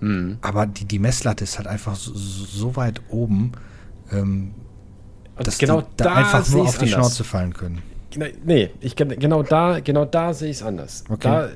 [0.00, 0.38] mhm.
[0.42, 3.52] Aber die, die Messlatte ist halt einfach so, so weit oben,
[4.12, 4.52] ähm,
[5.36, 6.90] dass genau da, da einfach nur auf die anders.
[6.90, 7.82] Schnauze fallen können.
[8.44, 11.04] Nee, ich, genau da, genau da sehe ich es anders.
[11.08, 11.28] Okay.
[11.28, 11.48] Da,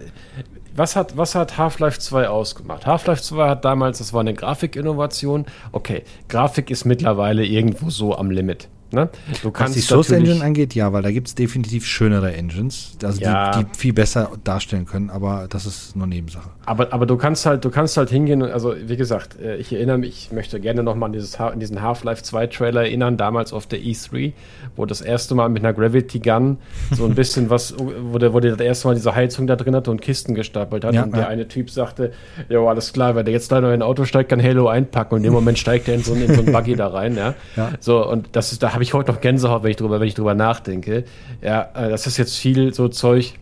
[0.74, 2.86] was hat, was hat Half-Life 2 ausgemacht?
[2.86, 5.46] Half-Life 2 hat damals, das war eine Grafikinnovation.
[5.72, 8.68] Okay, Grafik ist mittlerweile irgendwo so am Limit.
[8.92, 9.08] Ne?
[9.42, 13.52] Was die Source Engine angeht, ja, weil da gibt es definitiv schönere Engines, also ja.
[13.52, 16.50] die, die, viel besser darstellen können, aber das ist nur Nebensache.
[16.66, 19.98] Aber, aber du kannst halt, du kannst halt hingehen, also wie gesagt, äh, ich erinnere
[19.98, 23.78] mich, ich möchte gerne nochmal an, an diesen Half-Life 2 Trailer erinnern, damals auf der
[23.78, 24.32] E3,
[24.76, 26.58] wo das erste Mal mit einer Gravity Gun
[26.90, 29.74] so ein bisschen was, wo der, wo der das erste Mal diese Heizung da drin
[29.74, 32.12] hatte und Kisten gestapelt hat ja, und der eine Typ sagte,
[32.48, 35.20] ja, alles klar, wenn der jetzt leider in ein Auto steigt, kann Halo einpacken und
[35.20, 37.34] in dem Moment steigt er in so, in so ein Buggy da rein, ja.
[37.56, 37.70] ja.
[37.80, 40.14] So, und das ist, da habe ich heute noch Gänsehaut, wenn ich drüber, wenn ich
[40.14, 41.04] drüber nachdenke.
[41.42, 43.34] Ja, äh, das ist jetzt viel so Zeug.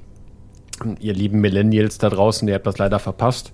[1.00, 3.52] Ihr lieben Millennials da draußen, ihr habt das leider verpasst.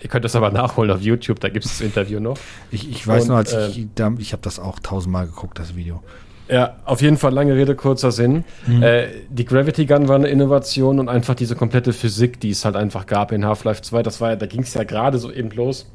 [0.00, 2.38] Ihr könnt das aber nachholen auf YouTube, da gibt es das Interview noch.
[2.70, 3.86] Ich, ich weiß Und, nur, als äh, ich,
[4.18, 6.02] ich habe das auch tausendmal geguckt, das Video.
[6.48, 8.44] Ja, auf jeden Fall lange Rede, kurzer Sinn.
[8.66, 8.82] Mhm.
[8.82, 12.76] Äh, die Gravity Gun war eine Innovation und einfach diese komplette Physik, die es halt
[12.76, 15.50] einfach gab in Half-Life 2, das war ja, da ging es ja gerade so eben
[15.50, 15.90] los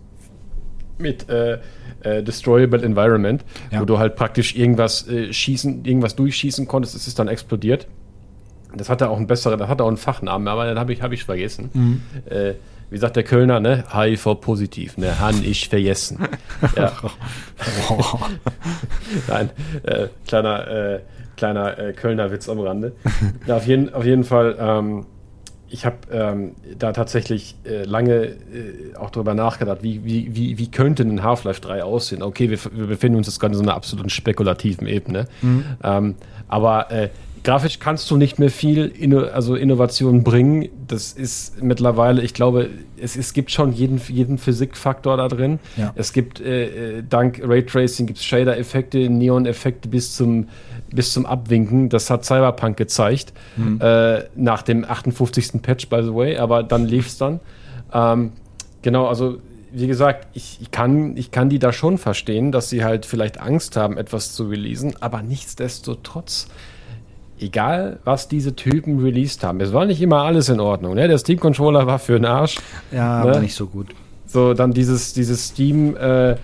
[0.98, 1.60] mit äh,
[2.04, 3.82] äh, Destroyable Environment, ja.
[3.82, 7.88] wo du halt praktisch irgendwas äh, schießen, irgendwas durchschießen konntest, es ist dann explodiert.
[8.76, 11.12] Das hatte auch einen besseren, das hatte auch einen Fachnamen, aber den habe ich, hab
[11.12, 11.70] ich vergessen.
[11.74, 12.02] Mhm.
[12.30, 12.54] Äh,
[12.90, 13.86] wie sagt der Kölner, ne?
[13.92, 15.20] HIV positiv, ne?
[15.20, 16.20] Han ich vergessen.
[16.76, 16.92] ja.
[19.28, 19.50] Nein,
[19.84, 21.00] äh, kleiner, äh,
[21.36, 22.94] kleiner äh, Kölner Witz am Rande.
[23.48, 25.06] ja, auf, jeden, auf jeden Fall ähm,
[25.74, 30.70] ich habe ähm, da tatsächlich äh, lange äh, auch darüber nachgedacht, wie, wie, wie, wie
[30.70, 32.22] könnte ein Half-Life 3 aussehen?
[32.22, 35.28] Okay, wir, wir befinden uns jetzt gerade in so einer absoluten spekulativen Ebene.
[35.42, 35.66] Mhm.
[35.84, 36.16] Ähm,
[36.48, 37.10] aber äh,
[37.44, 40.70] grafisch kannst du nicht mehr viel Inno also Innovation bringen.
[40.88, 45.60] Das ist mittlerweile, ich glaube, es, es gibt schon jeden, jeden Physikfaktor da drin.
[45.76, 45.92] Ja.
[45.96, 50.48] Es gibt äh, äh dank Raytracing gibt es Shader-Effekte, Neon-Effekte bis zum,
[50.92, 51.90] bis zum Abwinken.
[51.90, 53.34] Das hat Cyberpunk gezeigt.
[53.58, 53.80] Mhm.
[53.82, 55.62] Äh, nach dem 58.
[55.62, 57.40] Patch, by the way, aber dann lief es dann.
[57.94, 58.32] Ähm,
[58.82, 59.38] genau, also
[59.76, 63.40] wie gesagt, ich, ich, kann, ich kann die da schon verstehen, dass sie halt vielleicht
[63.40, 66.48] Angst haben, etwas zu releasen, aber nichtsdestotrotz
[67.40, 70.96] egal was diese Typen released haben, es war nicht immer alles in Ordnung.
[70.96, 71.08] Ne?
[71.08, 72.58] Der Steam Controller war für den Arsch.
[72.92, 73.32] Ja, ne?
[73.32, 73.88] aber nicht so gut.
[74.26, 76.36] So, dann dieses, dieses Steam, äh,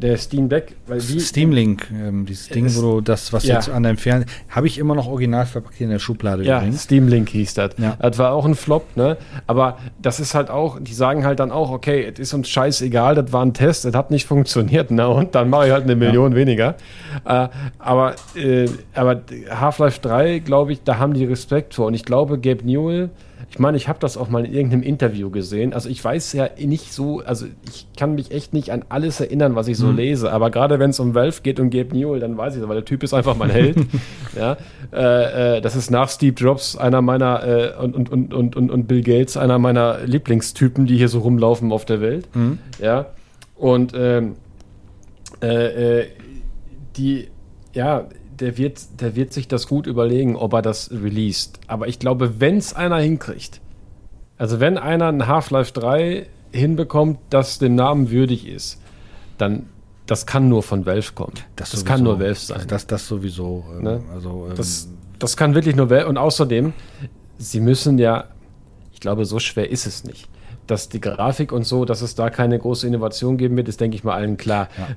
[0.00, 0.76] der Steam Deck.
[0.86, 3.54] Weil die, Steam Link, ähm, dieses Ding, wo du das, was ja.
[3.54, 6.82] jetzt an deinem Fernseher, habe ich immer noch original verpackt in der Schublade ja, übrigens.
[6.82, 7.72] Steam Link hieß das.
[7.78, 7.96] Ja.
[8.00, 9.16] Das war auch ein Flop, ne?
[9.46, 13.14] Aber das ist halt auch, die sagen halt dann auch, okay, es ist uns scheißegal,
[13.14, 15.08] das war ein Test, das hat nicht funktioniert, ne?
[15.08, 16.38] Und dann mache ich halt eine Million ja.
[16.38, 16.74] weniger.
[17.24, 21.86] Äh, aber äh, aber Half-Life 3, glaube ich, da haben die Respekt vor.
[21.86, 23.10] Und ich glaube, Gabe Newell
[23.50, 25.72] ich meine, ich habe das auch mal in irgendeinem Interview gesehen.
[25.72, 29.54] Also ich weiß ja nicht so, also ich kann mich echt nicht an alles erinnern,
[29.54, 29.96] was ich so mhm.
[29.96, 30.32] lese.
[30.32, 32.76] Aber gerade wenn es um Valve geht und Gabe Newell, dann weiß ich das, weil
[32.76, 33.76] der Typ ist einfach mein Held.
[34.36, 34.56] ja,
[34.92, 38.70] äh, äh, das ist nach Steve Jobs einer meiner äh, und, und, und, und, und,
[38.70, 42.28] und Bill Gates einer meiner Lieblingstypen, die hier so rumlaufen auf der Welt.
[42.34, 42.58] Mhm.
[42.80, 43.06] Ja,
[43.54, 44.36] und ähm,
[45.42, 46.06] äh, äh,
[46.96, 47.28] die,
[47.72, 48.06] ja,
[48.40, 51.58] der wird, der wird sich das gut überlegen, ob er das released.
[51.66, 53.60] Aber ich glaube, wenn es einer hinkriegt,
[54.38, 58.80] also wenn einer ein Half-Life 3 hinbekommt, das dem Namen würdig ist,
[59.38, 59.66] dann
[60.06, 61.34] das kann nur von Valve kommen.
[61.56, 62.62] Das, das kann nur Valve sein.
[62.68, 63.64] Das, das sowieso.
[63.76, 64.02] Ähm, ne?
[64.14, 66.06] also, ähm, das, das kann wirklich nur Valve.
[66.06, 66.72] Und außerdem,
[67.38, 68.26] sie müssen ja,
[68.92, 70.28] ich glaube, so schwer ist es nicht.
[70.68, 73.96] Dass die Grafik und so, dass es da keine große Innovation geben wird, ist, denke
[73.96, 74.68] ich mal, allen klar.
[74.78, 74.88] Ja.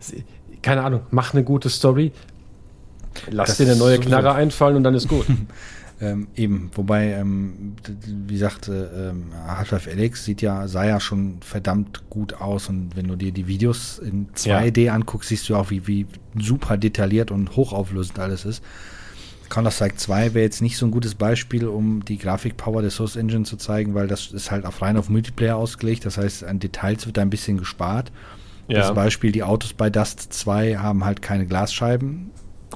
[0.61, 2.11] Keine Ahnung, mach eine gute Story,
[3.29, 4.09] Lass das dir eine neue sowieso.
[4.09, 5.25] Knarre einfallen und dann ist gut.
[6.01, 12.09] ähm, eben, wobei, ähm, wie sagte ähm, Half-Life Alex sieht ja, sah ja schon verdammt
[12.09, 14.93] gut aus und wenn du dir die Videos in 2D ja.
[14.93, 16.05] anguckst, siehst du auch, wie, wie
[16.37, 18.63] super detailliert und hochauflösend alles ist.
[19.49, 23.43] Counter-Strike 2 wäre jetzt nicht so ein gutes Beispiel, um die Grafikpower der Source Engine
[23.43, 26.05] zu zeigen, weil das ist halt auf rein auf Multiplayer ausgelegt.
[26.05, 28.11] Das heißt, an Details wird da ein bisschen gespart.
[28.67, 28.79] Ja.
[28.79, 32.29] Das Beispiel, die Autos bei Dust 2 haben halt keine Glasscheiben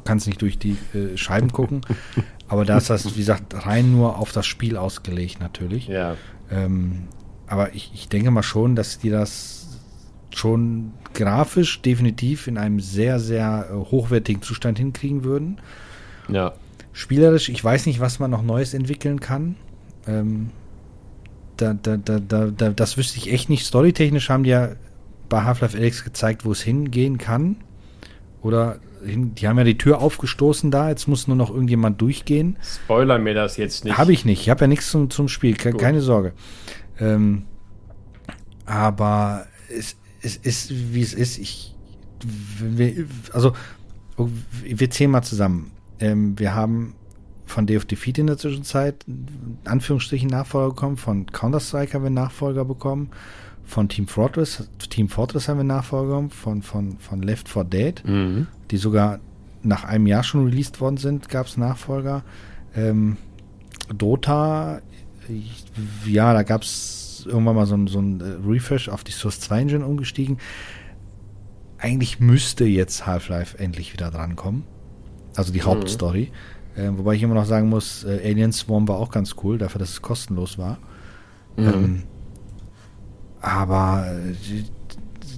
[0.06, 1.82] kannst nicht durch die äh, Scheiben gucken.
[2.48, 5.88] aber da ist das, wie gesagt, rein nur auf das Spiel ausgelegt natürlich.
[5.88, 6.16] Ja.
[6.52, 7.04] Ähm,
[7.48, 9.80] aber ich, ich denke mal schon, dass die das
[10.32, 15.60] schon grafisch definitiv in einem sehr, sehr äh, hochwertigen Zustand hinkriegen würden.
[16.28, 16.54] Ja.
[16.92, 19.56] Spielerisch, ich weiß nicht, was man noch Neues entwickeln kann.
[20.08, 20.50] Ähm,
[21.58, 23.66] da, da, da, da, da, das wüsste ich echt nicht.
[23.66, 24.70] Storytechnisch haben die ja
[25.30, 27.58] bei Half-Life Alex gezeigt, wo es hingehen kann.
[28.44, 32.58] Oder die haben ja die Tür aufgestoßen da, jetzt muss nur noch irgendjemand durchgehen.
[32.62, 33.98] Spoiler mir das jetzt nicht.
[33.98, 35.82] Habe ich nicht, ich habe ja nichts zum, zum Spiel, ke Gut.
[35.82, 36.34] keine Sorge.
[37.00, 37.44] Ähm,
[38.66, 41.38] aber es, es ist, wie es ist.
[41.38, 41.76] Ich,
[42.60, 43.54] wir, also,
[44.64, 45.72] wir zählen mal zusammen.
[46.00, 46.96] Ähm, wir haben
[47.46, 49.06] von Day of Defeat in der Zwischenzeit
[49.66, 53.10] Anführungsstrichen Nachfolger bekommen, von Counter-Strike haben wir Nachfolger bekommen,
[53.66, 58.48] von Team Fortress, Team Fortress haben wir Nachfolger von, von, von Left 4 Dead, mhm.
[58.72, 59.20] die sogar
[59.64, 62.24] nach einem Jahr schon released worden sind, gab es Nachfolger.
[62.76, 63.18] Ähm,
[63.96, 64.82] Dota,
[66.06, 69.40] ja, da gab es irgendwann mal so ein, so ein äh, Refresh auf die Source
[69.40, 70.38] 2 Engine umgestiegen.
[71.78, 74.64] Eigentlich müsste jetzt Half-Life endlich wieder drankommen.
[75.36, 75.66] Also die mhm.
[75.66, 76.32] Hauptstory.
[76.76, 79.80] Äh, wobei ich immer noch sagen muss, äh, Alien Swarm war auch ganz cool, dafür,
[79.80, 80.80] dass es kostenlos war.
[81.56, 81.68] Mhm.
[81.68, 82.04] Ähm,
[83.44, 84.64] aber äh,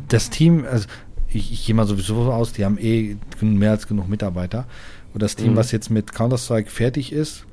[0.07, 0.87] das Team, also
[1.27, 4.65] ich, ich gehe mal sowieso aus, die haben eh mehr als genug Mitarbeiter.
[5.13, 5.55] Und das Team, mhm.
[5.57, 7.45] was jetzt mit Counter-Strike fertig ist,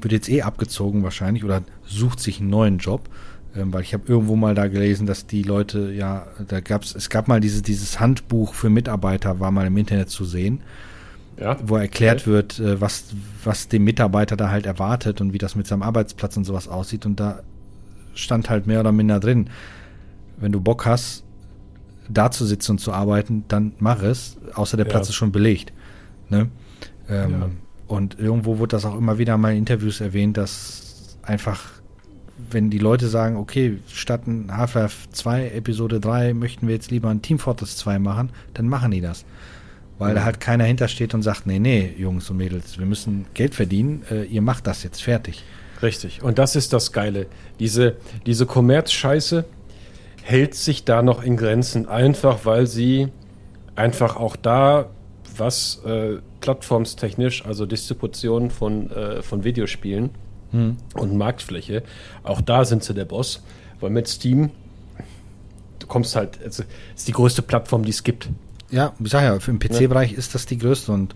[0.00, 3.08] wird jetzt eh abgezogen wahrscheinlich oder sucht sich einen neuen Job.
[3.56, 7.10] Ähm, weil ich habe irgendwo mal da gelesen, dass die Leute, ja, da gab's, es
[7.10, 10.60] gab mal diese, dieses Handbuch für Mitarbeiter, war mal im Internet zu sehen,
[11.36, 11.56] ja.
[11.64, 12.30] wo erklärt okay.
[12.30, 13.06] wird, äh, was,
[13.42, 17.06] was dem Mitarbeiter da halt erwartet und wie das mit seinem Arbeitsplatz und sowas aussieht.
[17.06, 17.42] Und da
[18.14, 19.50] stand halt mehr oder minder drin,
[20.38, 21.24] wenn du Bock hast,
[22.08, 25.10] da zu sitzen und zu arbeiten, dann mach es, außer der Platz ja.
[25.10, 25.72] ist schon belegt.
[26.28, 26.48] Ne?
[27.08, 27.50] Ähm, ja.
[27.86, 31.70] Und irgendwo wurde das auch immer wieder mal in Interviews erwähnt, dass einfach,
[32.50, 37.10] wenn die Leute sagen, okay, statt ein Half-Life 2 Episode 3 möchten wir jetzt lieber
[37.10, 39.24] ein Team Fortress 2 machen, dann machen die das.
[39.98, 43.54] Weil da halt keiner hintersteht und sagt, nee, nee, Jungs und Mädels, wir müssen Geld
[43.54, 45.44] verdienen, äh, ihr macht das jetzt fertig.
[45.82, 46.22] Richtig.
[46.22, 47.26] Und das ist das Geile.
[47.58, 49.44] Diese, diese Kommerz-Scheiße,
[50.22, 53.08] hält sich da noch in Grenzen, einfach weil sie
[53.74, 54.90] einfach auch da,
[55.36, 60.10] was äh, plattformstechnisch, also Distribution von, äh, von Videospielen
[60.52, 60.76] hm.
[60.94, 61.82] und Marktfläche,
[62.22, 63.42] auch da sind sie der Boss,
[63.80, 64.50] weil mit Steam,
[65.78, 66.64] du kommst halt, also,
[66.94, 68.28] ist die größte Plattform, die es gibt.
[68.70, 70.18] Ja, ich sag ja, im PC-Bereich ja.
[70.18, 71.14] ist das die größte und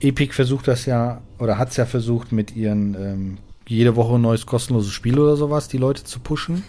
[0.00, 4.20] Epic versucht das ja, oder hat es ja versucht, mit ihren ähm, jede Woche ein
[4.22, 6.62] neues kostenloses Spiel oder sowas, die Leute zu pushen.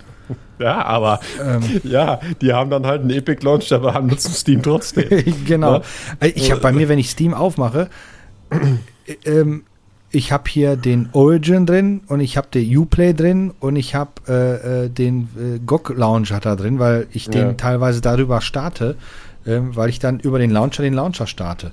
[0.59, 4.61] Ja, aber ähm, ja, die haben dann halt einen Epic Launch, aber haben nutzen Steam
[4.61, 5.23] trotzdem.
[5.45, 5.75] genau.
[5.75, 5.81] Ja?
[6.19, 7.89] Äh, ich habe bei mir, wenn ich Steam aufmache,
[8.49, 9.63] äh, ähm,
[10.11, 14.11] ich habe hier den Origin drin und ich habe den Uplay drin und ich habe
[14.27, 17.53] äh, äh, den äh, GOG Launcher da drin, weil ich den ja.
[17.53, 18.95] teilweise darüber starte,
[19.45, 21.71] ähm, weil ich dann über den Launcher den Launcher starte.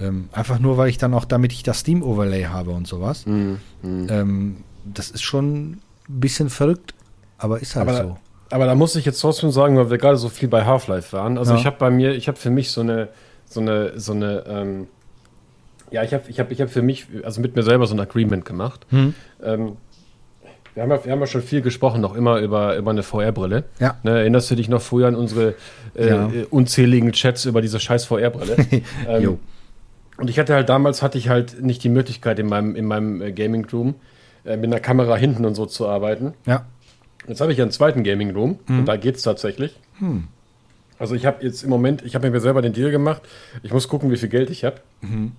[0.00, 3.26] Ähm, einfach nur, weil ich dann auch, damit ich das Steam Overlay habe und sowas.
[3.26, 3.58] Mhm.
[3.82, 4.06] Mhm.
[4.10, 6.94] Ähm, das ist schon ein bisschen verrückt,
[7.38, 8.16] aber ist halt aber, so.
[8.50, 11.38] Aber da muss ich jetzt trotzdem sagen, weil wir gerade so viel bei Half-Life waren.
[11.38, 11.58] Also ja.
[11.58, 13.08] ich habe bei mir, ich habe für mich so eine,
[13.46, 14.86] so eine, so eine, ähm,
[15.90, 18.00] ja, ich habe, ich habe, ich habe für mich, also mit mir selber so ein
[18.00, 18.86] Agreement gemacht.
[18.90, 19.14] Hm.
[19.42, 19.76] Ähm,
[20.74, 23.64] wir haben, ja, wir haben ja schon viel gesprochen, noch immer über, über eine VR-Brille.
[23.80, 23.96] Ja.
[24.02, 25.54] Ne, erinnerst du dich noch früher an unsere
[25.94, 26.30] äh, ja.
[26.50, 28.56] unzähligen Chats über diese scheiß VR-Brille?
[29.08, 29.38] ähm,
[30.18, 33.20] und ich hatte halt damals hatte ich halt nicht die Möglichkeit in meinem, in meinem
[33.20, 33.94] äh, Gaming Room
[34.44, 36.34] äh, mit einer Kamera hinten und so zu arbeiten.
[36.46, 36.64] Ja.
[37.26, 38.80] Jetzt habe ich einen zweiten Gaming Room mhm.
[38.80, 39.76] und da geht es tatsächlich.
[39.98, 40.28] Hm.
[40.98, 43.22] Also ich habe jetzt im Moment, ich habe mir selber den Deal gemacht.
[43.62, 44.76] Ich muss gucken, wie viel Geld ich habe.
[45.02, 45.32] Mhm.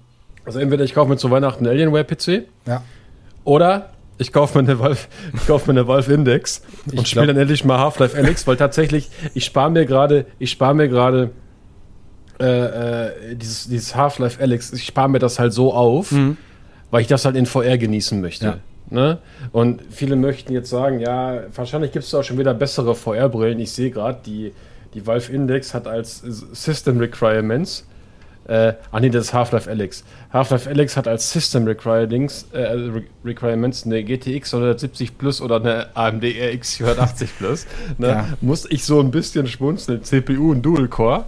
[0.46, 2.84] Also entweder ich kaufe mir zu Weihnachten einen Alienware-PC ja.
[3.44, 6.62] oder ich kaufe mir eine Valve, ich kaufe mir eine Valve Index
[6.92, 10.74] und spiele dann endlich mal Half-Life Alex, weil tatsächlich, ich spare mir gerade, ich spare
[10.74, 11.32] mir gerade
[12.40, 16.38] äh, äh, dieses, dieses Half-Life Alex, ich spare mir das halt so auf, mhm.
[16.92, 18.46] weil ich das halt in VR genießen möchte.
[18.46, 18.58] Ja.
[18.90, 19.18] Ne?
[19.52, 23.60] Und viele möchten jetzt sagen, ja, wahrscheinlich gibt es auch schon wieder bessere VR-Brillen.
[23.60, 24.54] Ich sehe gerade, die,
[24.94, 27.86] die Valve Index hat als System Requirements,
[28.48, 30.06] äh, ah nee, das ist Half-Life Alex.
[30.32, 32.78] Half-Life Alex hat als System Requirements, äh,
[33.26, 37.68] Requirements eine GTX 170 Plus oder eine AMD RX 480 Plus.
[37.98, 38.08] Ne?
[38.08, 38.28] Ja.
[38.40, 40.04] Muss ich so ein bisschen schmunzeln.
[40.04, 41.26] CPU und Dual-Core.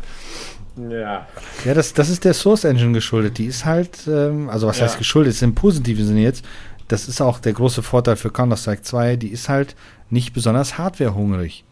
[0.89, 1.27] Ja.
[1.65, 3.38] Ja, das, das ist der Source Engine geschuldet.
[3.38, 4.86] Die ist halt, ähm, also was ja.
[4.86, 6.45] heißt geschuldet, ist im positiven Sinne jetzt,
[6.88, 9.75] das ist auch der große Vorteil für Counter-Strike 2, die ist halt
[10.09, 11.63] nicht besonders hardwarehungrig.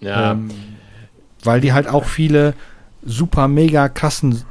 [0.00, 0.32] Ja.
[0.32, 0.50] Ähm,
[1.44, 2.54] weil die halt auch viele
[3.04, 4.42] super mega krassen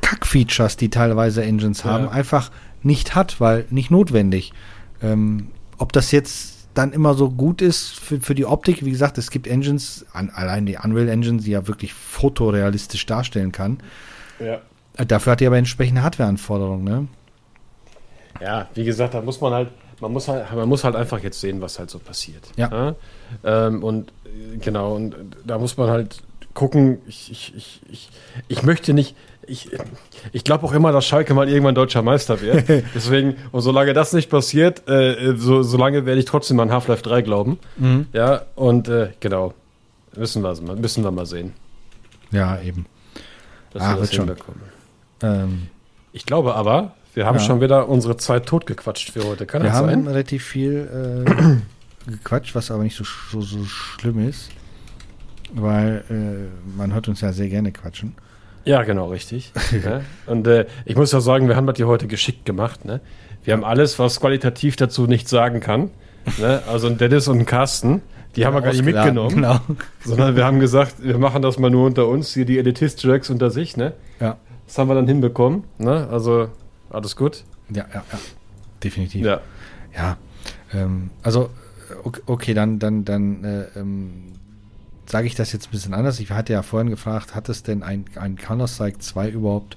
[0.00, 2.10] Kack-Features, die teilweise Engines haben, ja.
[2.10, 2.50] einfach
[2.82, 4.52] nicht hat, weil nicht notwendig.
[5.02, 5.48] Ähm,
[5.78, 9.30] ob das jetzt dann immer so gut ist für, für die Optik, wie gesagt, es
[9.30, 13.78] gibt Engines, an, allein die Unreal Engine, die ja wirklich fotorealistisch darstellen kann.
[14.38, 14.60] Ja.
[15.04, 17.08] Dafür hat die aber entsprechende Hardwareanforderungen, ne?
[18.40, 19.68] Ja, wie gesagt, da muss man halt,
[20.00, 22.48] man muss halt, man muss halt einfach jetzt sehen, was halt so passiert.
[22.56, 22.70] Ja.
[23.42, 23.66] ja?
[23.66, 25.14] Ähm, und äh, genau, und
[25.44, 26.22] da muss man halt
[26.54, 28.08] gucken, ich, ich, ich, ich,
[28.48, 29.14] ich möchte nicht,
[29.46, 29.68] ich,
[30.32, 32.68] ich glaube auch immer, dass Schalke mal irgendwann deutscher Meister wird.
[32.94, 37.22] Deswegen, und solange das nicht passiert, äh, so, solange werde ich trotzdem an Half-Life 3
[37.22, 37.58] glauben.
[37.76, 38.06] Mhm.
[38.12, 39.54] Ja, und äh, genau,
[40.16, 41.52] müssen wir, müssen wir mal sehen.
[42.30, 42.86] Ja, eben.
[43.72, 44.60] Dass ah, wir das hinbekommen.
[45.22, 45.68] Ähm,
[46.12, 47.44] ich glaube aber, wir haben ja.
[47.44, 49.46] schon wieder unsere Zeit totgequatscht für heute.
[49.46, 49.88] Kann wir das sein?
[49.88, 51.24] Wir haben relativ viel
[52.06, 54.50] äh, gequatscht, was aber nicht so, so, so schlimm ist,
[55.54, 58.14] weil äh, man hört uns ja sehr gerne quatschen.
[58.64, 59.52] Ja, genau, richtig.
[59.72, 60.04] ne?
[60.26, 62.84] Und äh, ich muss ja sagen, wir haben das hier heute geschickt gemacht.
[62.84, 63.00] Ne?
[63.44, 65.90] Wir haben alles, was qualitativ dazu nicht sagen kann.
[66.38, 66.62] Ne?
[66.68, 68.02] Also ein Dennis und ein Carsten,
[68.36, 69.36] die haben wir gar nicht mitgenommen.
[69.36, 69.60] Genau.
[70.04, 73.50] Sondern wir haben gesagt, wir machen das mal nur unter uns, hier die Elitist-Tracks unter
[73.50, 73.76] sich.
[73.76, 73.94] Ne?
[74.20, 74.36] Ja.
[74.66, 75.64] Das haben wir dann hinbekommen.
[75.78, 76.06] Ne?
[76.10, 76.48] Also
[76.90, 77.44] alles gut.
[77.70, 78.18] Ja, ja, ja.
[78.84, 79.24] Definitiv.
[79.24, 79.40] Ja.
[79.96, 80.16] Ja.
[80.72, 81.50] Ähm, also,
[82.26, 84.32] okay, dann, dann, dann äh, ähm,
[85.10, 86.20] sage ich das jetzt ein bisschen anders.
[86.20, 89.76] Ich hatte ja vorhin gefragt, hat es denn ein, ein Counter-Strike 2 überhaupt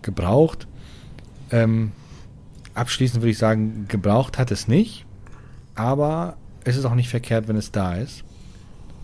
[0.00, 0.66] gebraucht?
[1.50, 1.92] Ähm,
[2.74, 5.04] abschließend würde ich sagen, gebraucht hat es nicht,
[5.74, 8.24] aber es ist auch nicht verkehrt, wenn es da ist.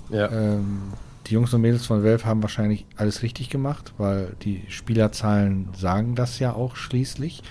[0.09, 0.31] Ja.
[0.31, 0.95] Ähm,
[1.27, 6.15] die Jungs und Mädels von Valve haben wahrscheinlich alles richtig gemacht, weil die Spielerzahlen sagen
[6.15, 7.43] das ja auch schließlich.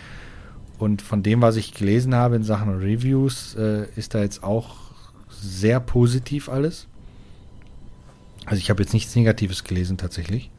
[0.78, 4.76] Und von dem, was ich gelesen habe in Sachen Reviews, äh, ist da jetzt auch
[5.30, 6.88] sehr positiv alles.
[8.46, 10.50] Also ich habe jetzt nichts Negatives gelesen tatsächlich.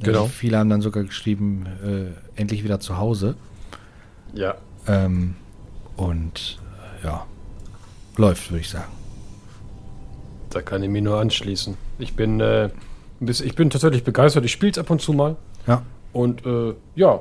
[0.00, 0.26] Genau.
[0.26, 3.36] Äh, viele haben dann sogar geschrieben, äh, endlich wieder zu Hause.
[4.32, 4.56] Ja.
[4.86, 5.36] Ähm,
[5.96, 6.58] und
[7.02, 7.26] ja,
[8.16, 8.90] läuft, würde ich sagen.
[10.50, 11.76] Da kann ich mich nur anschließen.
[11.98, 12.70] Ich bin, äh,
[13.20, 14.44] ich bin tatsächlich begeistert.
[14.44, 15.36] Ich spiele es ab und zu mal.
[15.66, 15.82] Ja.
[16.12, 17.20] Und äh, ja,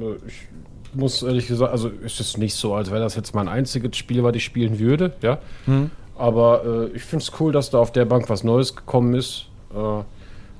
[0.00, 0.48] äh, ich
[0.94, 4.22] muss ehrlich gesagt, also ist es nicht so, als wäre das jetzt mein einziges Spiel,
[4.22, 5.38] was ich spielen würde, ja.
[5.66, 5.90] Mhm.
[6.16, 9.46] Aber äh, ich finde es cool, dass da auf der Bank was Neues gekommen ist.
[9.74, 10.02] Äh,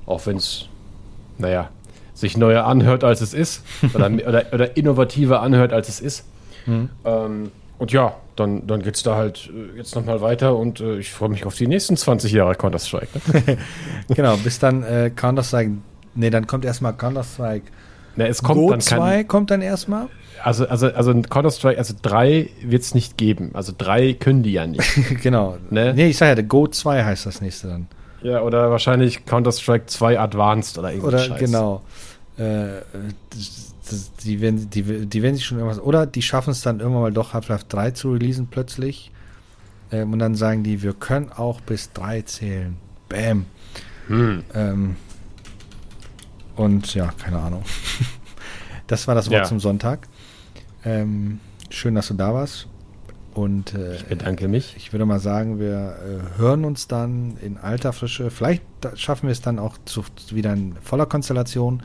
[0.05, 0.67] auch wenn es,
[1.37, 1.69] naja,
[2.13, 3.63] sich neuer anhört, als es ist.
[3.93, 6.25] Oder, oder, oder innovativer anhört, als es ist.
[6.65, 6.89] Mhm.
[7.05, 10.97] Ähm, und ja, dann, dann geht es da halt äh, jetzt nochmal weiter und äh,
[10.97, 13.07] ich freue mich auf die nächsten 20 Jahre Counter-Strike.
[13.33, 13.57] Ne?
[14.07, 15.71] genau, bis dann äh, Counter-Strike.
[16.15, 17.65] Ne, dann kommt erstmal Counter-Strike.
[18.15, 20.07] Ne, es kommt Go dann 2 kommt dann erstmal.
[20.43, 23.51] Also, also, also Counter-Strike, also 3 wird es nicht geben.
[23.53, 24.87] Also 3 können die ja nicht.
[25.21, 25.57] genau.
[25.69, 25.93] Ne?
[25.93, 27.87] Nee, ich sage ja, der Go 2 heißt das nächste dann.
[28.21, 31.13] Ja, oder wahrscheinlich Counter-Strike 2 Advanced oder irgendwas.
[31.13, 31.39] Oder Scheiß.
[31.39, 31.81] genau.
[32.37, 32.81] Äh,
[34.23, 35.81] die, werden, die, die werden sich schon irgendwas.
[35.81, 39.11] Oder die schaffen es dann irgendwann mal doch Half-Life 3 zu releasen plötzlich.
[39.91, 42.77] Ähm, und dann sagen die, wir können auch bis 3 zählen.
[43.09, 43.45] Bam.
[44.07, 44.43] Hm.
[44.53, 44.95] Ähm,
[46.55, 47.63] und ja, keine Ahnung.
[48.87, 49.43] das war das Wort ja.
[49.45, 50.07] zum Sonntag.
[50.85, 51.39] Ähm,
[51.69, 52.67] schön, dass du da warst.
[53.33, 54.75] Und äh, ich bedanke mich.
[54.77, 55.95] Ich würde mal sagen, wir
[56.35, 58.29] äh, hören uns dann in alter Frische.
[58.29, 58.63] Vielleicht
[58.95, 61.81] schaffen wir es dann auch zu, wieder in voller Konstellation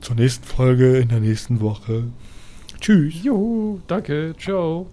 [0.00, 2.04] zur nächsten Folge in der nächsten Woche.
[2.80, 3.14] Tschüss.
[3.22, 4.34] Juhu, danke.
[4.38, 4.86] Ciao.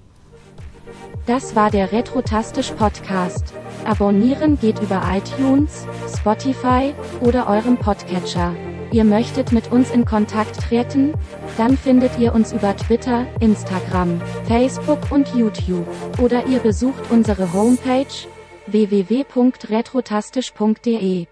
[1.26, 3.54] Das war der Retrotastisch Podcast.
[3.86, 5.86] Abonnieren geht über iTunes,
[6.18, 8.56] Spotify oder eurem Podcatcher.
[8.92, 11.14] Ihr möchtet mit uns in Kontakt treten?
[11.58, 15.88] Dann findet ihr uns über Twitter, Instagram, Facebook und YouTube.
[16.22, 18.06] Oder ihr besucht unsere Homepage
[18.68, 21.28] www.retrotastisch.de.